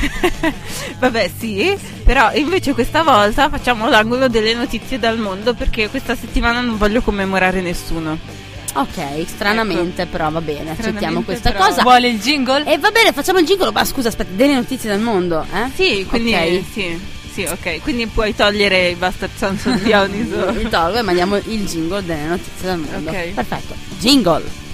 [0.97, 6.59] Vabbè, sì, però invece questa volta facciamo l'angolo delle notizie dal mondo perché questa settimana
[6.61, 8.17] non voglio commemorare nessuno.
[8.73, 11.83] Ok, stranamente, però va bene, accettiamo questa però- cosa.
[11.83, 12.63] Vuole il jingle?
[12.65, 13.71] E va bene, facciamo il jingle.
[13.71, 15.69] Ma scusa, aspetta, delle notizie dal mondo, eh?
[15.75, 16.63] Sì, quindi Ok.
[16.73, 20.49] sì, sì, ok, quindi puoi togliere i Bastard Sons of Dioniso.
[20.59, 23.09] Il tolgo e mandiamo il jingle delle notizie dal mondo.
[23.09, 23.33] Ok.
[23.33, 23.75] Perfetto.
[23.99, 24.67] Jingle.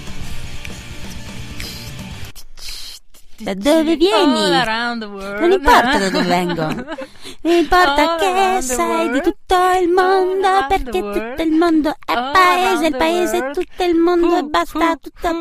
[3.37, 4.45] Da dove vieni?
[4.45, 5.39] All around the world.
[5.41, 6.67] Non importa da dove vengo.
[7.43, 12.95] Mi importa che sei di tutto il mondo perché tutto il mondo è paese, il
[12.95, 15.31] paese è tutto il mondo e basta, tutto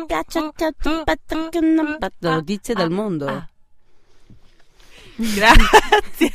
[1.61, 3.47] non ah, Notizie dal ah, mondo.
[5.33, 6.31] Grazie.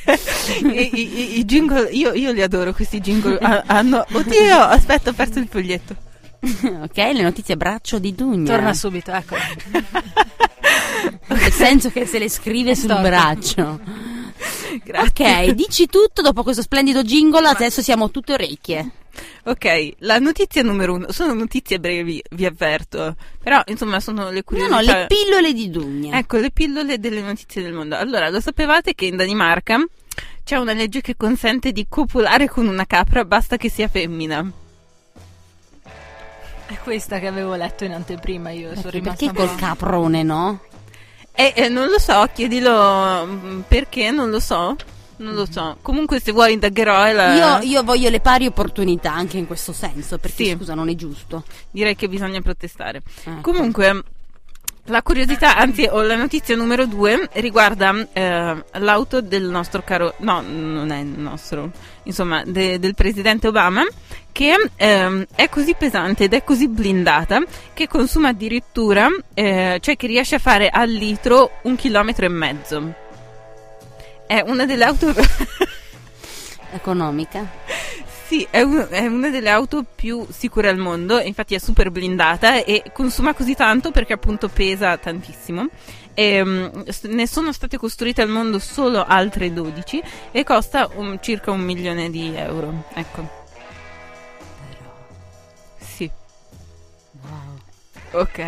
[0.62, 3.38] I, i- i- i jingle, io, io li adoro questi jingle.
[3.38, 5.94] Ah, hanno, oddio, aspetta, ho perso il foglietto.
[6.40, 8.50] ok, le notizie a braccio di Dugna.
[8.54, 9.36] Torna subito, ecco.
[11.28, 13.80] Nel senso che se le scrive sul braccio.
[14.84, 15.46] Grazie.
[15.46, 18.90] Ok, dici tutto dopo questo splendido jingle, adesso siamo tutte orecchie.
[19.44, 21.10] Ok, la notizia numero uno.
[21.12, 23.16] Sono notizie brevi, vi avverto.
[23.42, 24.76] Però, insomma, sono le No, curiosità.
[24.76, 26.16] no, le pillole di Dugna.
[26.18, 27.96] Ecco, le pillole delle notizie del mondo.
[27.96, 29.84] Allora, lo sapevate che in Danimarca
[30.44, 34.50] c'è una legge che consente di copulare con una capra, basta che sia femmina.
[36.66, 40.60] È questa che avevo letto in anteprima io, sono Perché, rimasta perché col caprone, no?
[41.40, 44.76] E eh, non lo so, chiedilo mm, perché, non lo so.
[45.16, 45.78] Non lo so.
[45.80, 47.60] Comunque, se vuoi, indagherò la...
[47.60, 50.54] Io, io voglio le pari opportunità anche in questo senso, perché Sì.
[50.56, 51.44] scusa, non è giusto.
[51.70, 53.02] direi che bisogna protestare.
[53.24, 53.40] Ecco.
[53.40, 54.02] Comunque,
[54.84, 60.40] la curiosità, anzi, o la notizia numero due riguarda eh, l'auto del nostro caro, no,
[60.40, 61.70] non è il nostro,
[62.04, 63.86] insomma, de- del presidente Obama,
[64.32, 67.40] che ehm, è così pesante ed è così blindata
[67.74, 72.94] che consuma addirittura, eh, cioè che riesce a fare al litro un chilometro e mezzo.
[74.26, 75.12] È una delle auto.
[76.72, 77.48] Economica.
[78.30, 82.62] Sì, è, un- è una delle auto più sicure al mondo, infatti è super blindata
[82.62, 85.66] e consuma così tanto perché appunto pesa tantissimo.
[86.14, 91.50] E, s- ne sono state costruite al mondo solo altre 12 e costa un- circa
[91.50, 92.84] un milione di euro.
[92.94, 93.39] Ecco.
[98.12, 98.38] Ok.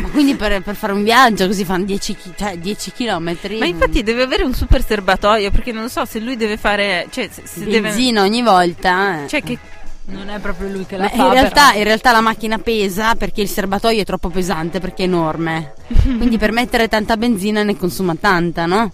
[0.00, 3.58] Ma quindi per, per fare un viaggio così fanno 10, chi- cioè 10 chilometri.
[3.58, 7.06] Ma infatti deve avere un super serbatoio perché non so se lui deve fare...
[7.10, 7.80] Cioè, se, se deve...
[7.82, 9.24] benzina ogni volta.
[9.24, 9.28] eh.
[9.28, 9.58] Cioè che
[10.06, 11.78] Non è proprio lui che la Ma fa, in, realtà, però.
[11.78, 15.74] in realtà la macchina pesa perché il serbatoio è troppo pesante, perché è enorme.
[16.02, 18.90] Quindi per mettere tanta benzina ne consuma tanta, no?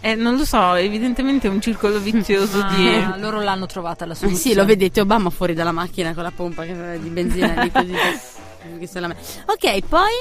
[0.00, 2.88] Eh, non lo so, evidentemente è un circolo vizioso di...
[2.88, 4.50] Ah, loro l'hanno trovata la Eh soluzione.
[4.50, 7.94] sì, lo vedete Obama fuori dalla macchina con la pompa di benzina lì così.
[9.46, 10.12] Ok, poi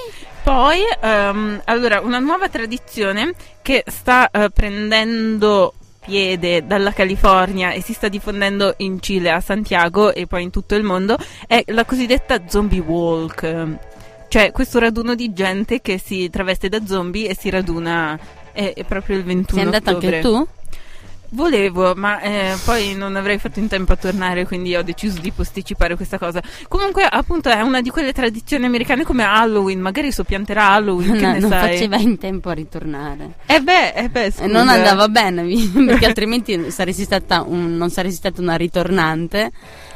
[0.43, 7.93] Poi, ehm, allora, una nuova tradizione che sta eh, prendendo piede dalla California e si
[7.93, 12.41] sta diffondendo in Cile, a Santiago e poi in tutto il mondo è la cosiddetta
[12.47, 13.77] zombie walk.
[14.27, 18.19] Cioè, questo raduno di gente che si traveste da zombie e si raduna
[18.51, 20.17] è, è proprio il 21 sei andata ottobre.
[20.17, 20.47] anche tu?
[21.33, 25.31] Volevo, ma eh, poi non avrei fatto in tempo a tornare, quindi ho deciso di
[25.31, 26.39] posticipare questa cosa.
[26.67, 31.31] Comunque, appunto, è una di quelle tradizioni americane come Halloween, magari soppianterà Halloween, che No,
[31.31, 31.71] ne non sai.
[31.71, 33.31] faceva in tempo a ritornare.
[33.47, 34.45] Eh beh, eh beh, E scusa.
[34.45, 35.43] non andava bene,
[35.87, 39.51] perché altrimenti saresti stata un- non saresti stata una ritornante.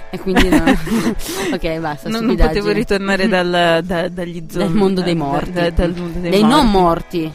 [0.10, 0.64] E quindi no.
[1.54, 2.10] ok, basta.
[2.10, 4.58] Non, non potevo ritornare dal, da- dagli zombie.
[4.68, 5.52] dal mondo dei da- morti.
[5.52, 6.56] da- mondo dei, dei morti.
[6.56, 7.32] non morti.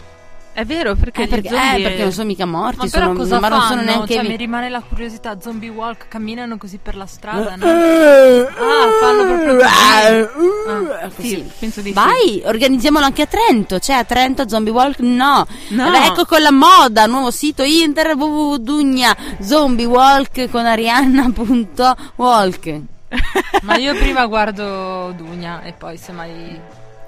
[0.54, 1.78] È vero, perché, Eh, perché, zombie...
[1.78, 3.70] eh, perché non sono mica morti, Ma però sono, cosa ma non fanno?
[3.70, 7.56] sono neanche Cioè, vi- mi rimane la curiosità, zombie walk, camminano così per la strada,
[7.56, 7.64] no?
[7.66, 11.50] Ah, fanno proprio Ah, Sì, così.
[11.58, 11.94] penso di sì.
[11.94, 13.78] Vai, organizziamolo anche a Trento.
[13.78, 14.98] C'è a Trento Zombie Walk?
[15.00, 15.46] No.
[15.68, 15.86] No.
[15.86, 22.80] Eh beh, ecco con la moda, nuovo sito internet www.dugna zombiewalk con arianna.walk.
[23.62, 26.60] Ma io prima guardo Dugna e poi semmai...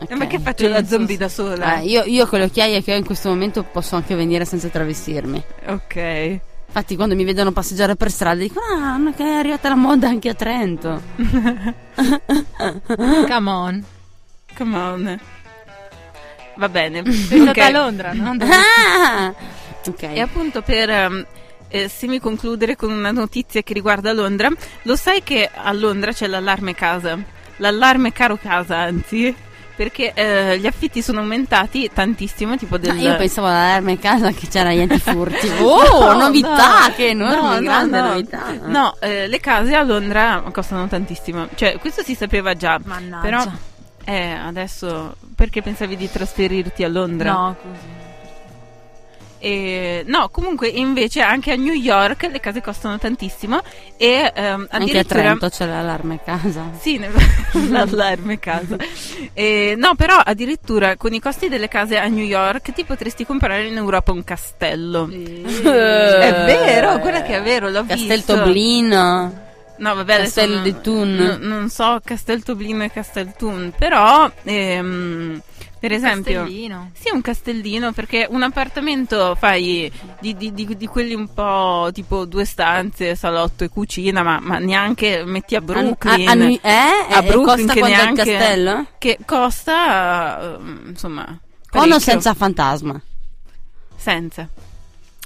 [0.09, 1.79] Eh, ma che faccio da zombie da sola?
[1.81, 4.69] Eh, io, io con le occhiaie che ho in questo momento posso anche venire senza
[4.69, 5.43] travestirmi.
[5.67, 6.41] Ok.
[6.67, 10.09] Infatti quando mi vedono passeggiare per strada dicono ah, ma che è arrivata la moda
[10.09, 11.01] anche a Trento.
[13.29, 13.85] Come on.
[14.57, 15.21] Come on.
[16.57, 17.03] Va bene.
[17.13, 17.51] Sei Ok.
[17.51, 18.37] stata a Londra, no?
[18.41, 19.35] Ah!
[19.87, 20.03] ok.
[20.03, 21.27] E appunto per ehm,
[21.69, 24.49] eh, semi concludere con una notizia che riguarda Londra,
[24.83, 27.19] lo sai che a Londra c'è l'allarme casa?
[27.59, 29.33] L'allarme caro casa, anzi,
[29.77, 32.95] perché eh, gli affitti sono aumentati tantissimo, tipo del...
[32.95, 35.49] Ma io pensavo all'allarme in casa che c'era gli antifurti.
[35.61, 36.95] Oh, No, novità, no.
[36.95, 38.09] che enorme, No, no, grande no.
[38.09, 38.43] novità.
[38.65, 41.49] No, eh, le case a Londra costano tantissimo.
[41.55, 42.79] Cioè, questo si sapeva già.
[42.85, 43.23] Mannaggia.
[43.23, 43.45] Però,
[44.05, 47.33] eh, adesso, perché pensavi di trasferirti a Londra?
[47.33, 48.04] No, così.
[49.45, 53.61] E, no, comunque invece anche a New York le case costano tantissimo
[53.99, 55.21] e ehm, Anche a addirittura...
[55.21, 56.71] Trento c'è l'allarme a casa.
[56.81, 57.11] Sì, ne-
[57.69, 58.77] l'allarme casa.
[59.35, 63.67] E, no, però addirittura con i costi delle case a New York ti potresti comprare
[63.67, 65.11] in Europa un castello.
[65.11, 68.35] È vero, guarda che è vero, l'ho Castel visto.
[68.37, 69.43] Toblino.
[69.77, 71.09] No, vabbè, Castel non- de Thun.
[71.43, 75.43] n- non so Castel Toblino e Castel Thun, però ehm,
[75.87, 76.91] per esempio Castellino.
[76.95, 82.25] sì, un castellino perché un appartamento fai di, di- di- di quelli un po' tipo
[82.25, 86.27] due stanze, salotto e cucina, ma, ma neanche metti a Brooklyn.
[86.29, 87.13] A, a, New- eh?
[87.15, 88.87] A Brooklyn che neanche- il castello?
[88.97, 91.39] Che costa, eh, insomma, Con o
[91.81, 91.99] parecchio.
[91.99, 92.99] senza fantasma?
[93.97, 94.49] Senza.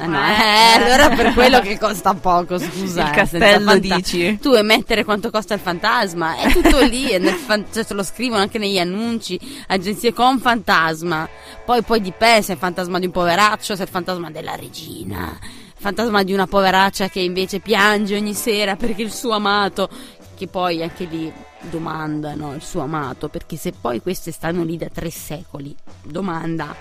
[0.01, 0.31] Eh, no, Eh.
[0.31, 3.03] eh, allora per quello che costa poco, scusa.
[3.03, 4.39] Il eh, castello, fanta- dici?
[4.41, 8.05] Tu e mettere quanto costa il fantasma, è tutto lì, è nel fan- cioè, lo
[8.05, 11.29] scrivono anche negli annunci, agenzie con fantasma.
[11.65, 14.55] Poi poi dipende se è il fantasma di un poveraccio, se è il fantasma della
[14.55, 15.37] regina,
[15.77, 19.89] fantasma di una poveraccia che invece piange ogni sera perché il suo amato,
[20.37, 21.33] che poi anche lì
[21.63, 25.75] domandano il suo amato, perché se poi queste stanno lì da tre secoli,
[26.05, 26.73] domanda,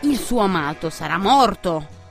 [0.00, 2.02] il suo amato sarà morto?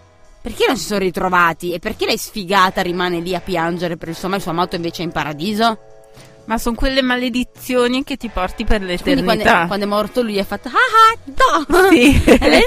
[0.44, 1.72] Perché non si sono ritrovati?
[1.72, 4.76] E perché lei sfigata rimane lì a piangere per il suo amato, il suo amato
[4.76, 5.80] invece è in paradiso?
[6.46, 9.52] Ma sono quelle maledizioni che ti porti per Quindi l'eternità.
[9.52, 11.88] quando, quando è morto lui ha fatto ah ah no!
[11.90, 12.22] Sì.
[12.28, 12.62] E lei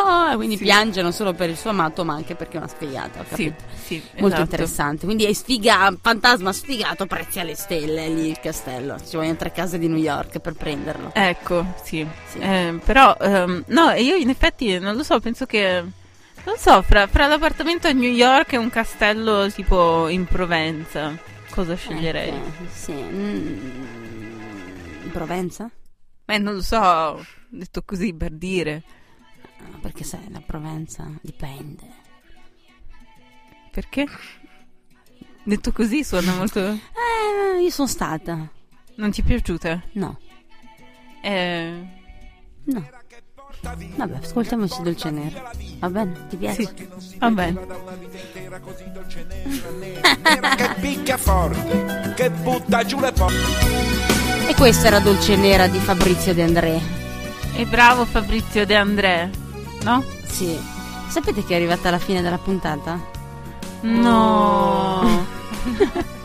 [0.00, 0.34] no!
[0.34, 0.64] Quindi Sì.
[0.64, 3.28] piange non solo per il suo amato ma anche perché è una sfigata, ho Sì,
[3.28, 3.54] capito?
[3.80, 4.40] sì, Molto esatto.
[4.42, 5.04] interessante.
[5.04, 8.96] Quindi è sfiga, fantasma sfigato, prezzi alle stelle lì il castello.
[9.08, 11.10] Ci vogliono tre case di New York per prenderlo.
[11.14, 12.04] Ecco, sì.
[12.28, 12.38] Sì.
[12.40, 15.84] Eh, però, ehm, no, io in effetti non lo so, penso che...
[16.44, 21.16] Non so, fra, fra l'appartamento a New York e un castello tipo in Provenza,
[21.50, 22.30] cosa sceglierei?
[22.30, 22.92] Eh, sì.
[22.92, 23.90] Mm,
[25.12, 25.70] Provenza?
[26.24, 28.82] Eh, non lo so, detto così per dire.
[29.58, 32.00] Ah, Perché sai, la Provenza dipende.
[33.70, 34.06] Perché?
[35.44, 36.60] Detto così suona molto...
[36.60, 38.50] Eh, io sono stata.
[38.96, 39.80] Non ti è piaciuta?
[39.92, 40.18] No,
[41.22, 41.86] Eh...
[42.64, 42.88] no.
[43.62, 45.50] Vabbè, ascoltiamoci Dolce Nera.
[45.78, 46.26] Va bene?
[46.28, 46.74] Ti piace?
[46.98, 47.66] Sì, va bene.
[50.56, 54.48] che picchia forte, che butta giù le porte.
[54.48, 56.80] E questa era Dolce Nera di Fabrizio De André.
[57.54, 59.30] E bravo Fabrizio De André,
[59.82, 60.04] no?
[60.24, 60.58] Sì.
[61.08, 62.98] Sapete che è arrivata la fine della puntata?
[63.82, 65.26] No.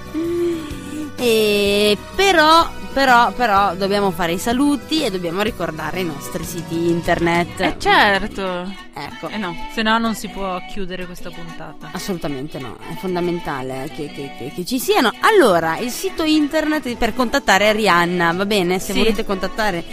[1.20, 7.60] E però, però, però dobbiamo fare i saluti e dobbiamo ricordare i nostri siti internet.
[7.60, 8.72] Eh certo.
[8.94, 9.28] Ecco.
[9.30, 9.56] Eh no.
[9.74, 11.90] Se no non si può chiudere questa puntata.
[11.92, 15.12] Assolutamente no, è fondamentale che, che- che- che ci siano.
[15.22, 18.78] Allora, il sito internet per contattare Arianna, va bene?
[18.80, 19.00] Se Sì.
[19.00, 19.84] volete contattare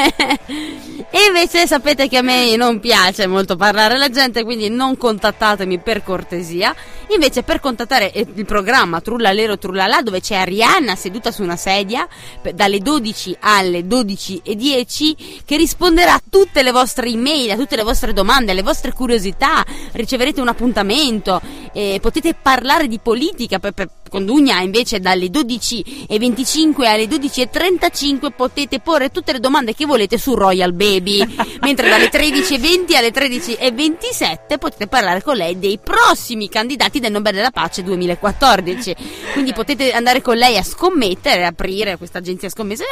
[1.09, 5.79] e invece sapete che a me non piace molto parlare alla gente, quindi non contattatemi
[5.79, 6.75] per cortesia.
[7.13, 12.07] Invece per contattare eh, il programma Trullalero Trullala dove c'è Arianna seduta su una sedia
[12.55, 18.13] dalle 12 alle 12.10 che risponderà a tutte le vostre email, a tutte le vostre
[18.13, 21.39] domande, alle vostre curiosità, riceverete un appuntamento,
[21.71, 28.79] eh, potete parlare di politica per, per, con Dugna invece dalle 12.25 alle 12.35 potete
[28.79, 31.23] porre tutte le domande che volete su Royal Baby,
[31.61, 37.51] mentre dalle 13.20 alle 13.27 potete parlare con lei dei prossimi candidati del Nobel della
[37.51, 38.95] Pace 2014.
[39.33, 42.85] Quindi potete andare con lei a scommettere, aprire questa agenzia scommesse.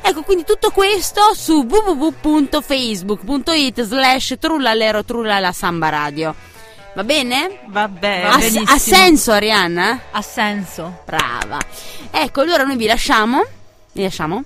[0.00, 6.34] Ecco, quindi tutto questo su www.facebook.it slash trullalero trullala samba radio.
[6.94, 7.60] Va bene?
[7.66, 8.24] Va bene.
[8.24, 10.00] Ha, ha, senso Arianna?
[10.10, 11.02] Ha senso.
[11.04, 11.58] Brava.
[12.10, 13.44] Ecco, allora noi vi lasciamo.
[13.92, 14.42] Vi lasciamo?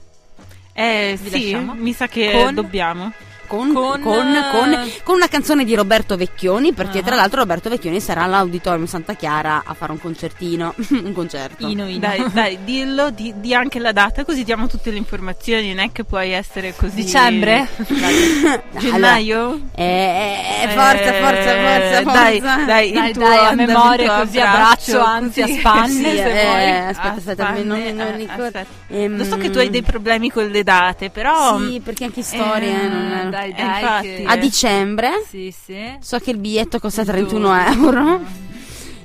[0.74, 1.74] Eh vi sì, lasciamo?
[1.74, 2.54] mi sa che Con...
[2.54, 3.12] dobbiamo
[3.52, 7.04] con, con, con, con, una canzone di Roberto Vecchioni, perché uh-huh.
[7.04, 11.68] tra l'altro Roberto Vecchioni sarà all'Auditorium Santa Chiara a fare un concertino, un concerto.
[11.68, 11.98] Ino, ino.
[11.98, 15.92] Dai, dai, dillo, di, di, anche la data, così diamo tutte le informazioni, non è
[15.92, 16.94] che puoi essere così...
[16.94, 17.68] Dicembre?
[18.78, 19.40] Gennaio?
[19.40, 22.12] Allora, eh, eh, forza, forza, forza, forza.
[22.12, 26.68] Dai, dai, dai, dai a memoria così a braccio, anzi a spanne sì, eh.
[26.86, 28.60] Aspetta, aspetta, spanne, non, non eh, ricordo.
[28.88, 31.58] Ehm, Lo so che tu hai dei problemi con le date, però...
[31.58, 32.82] Sì, perché anche storie...
[32.82, 33.40] Eh, non...
[33.50, 35.24] Dai, dai, infatti a dicembre.
[35.28, 35.96] Sì, sì.
[36.00, 38.20] So che il biglietto costa 31 euro.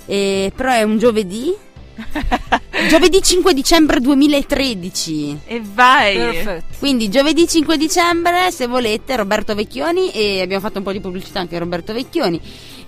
[0.06, 1.54] E, però è un giovedì.
[2.90, 6.76] giovedì 5 dicembre 2013 e vai Perfetto.
[6.78, 11.40] quindi giovedì 5 dicembre se volete Roberto Vecchioni e abbiamo fatto un po' di pubblicità
[11.40, 12.40] anche a Roberto Vecchioni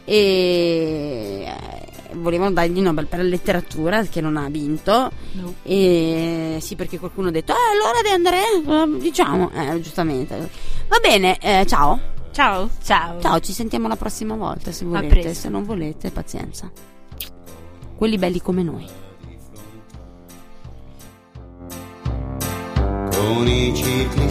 [0.06, 1.80] e eh,
[2.14, 5.56] volevamo dargli Nobel per la letteratura che non ha vinto no.
[5.64, 10.50] e sì perché qualcuno ha detto eh allora De Andrea eh, diciamo eh, giustamente
[10.90, 12.70] va bene eh, ciao Ciao.
[12.82, 13.20] Ciao.
[13.20, 15.34] Ciao, ci sentiamo la prossima volta se volete.
[15.34, 16.72] Se non volete, pazienza.
[17.98, 18.88] Quelli belli come noi.
[23.12, 24.30] Con i ciclisti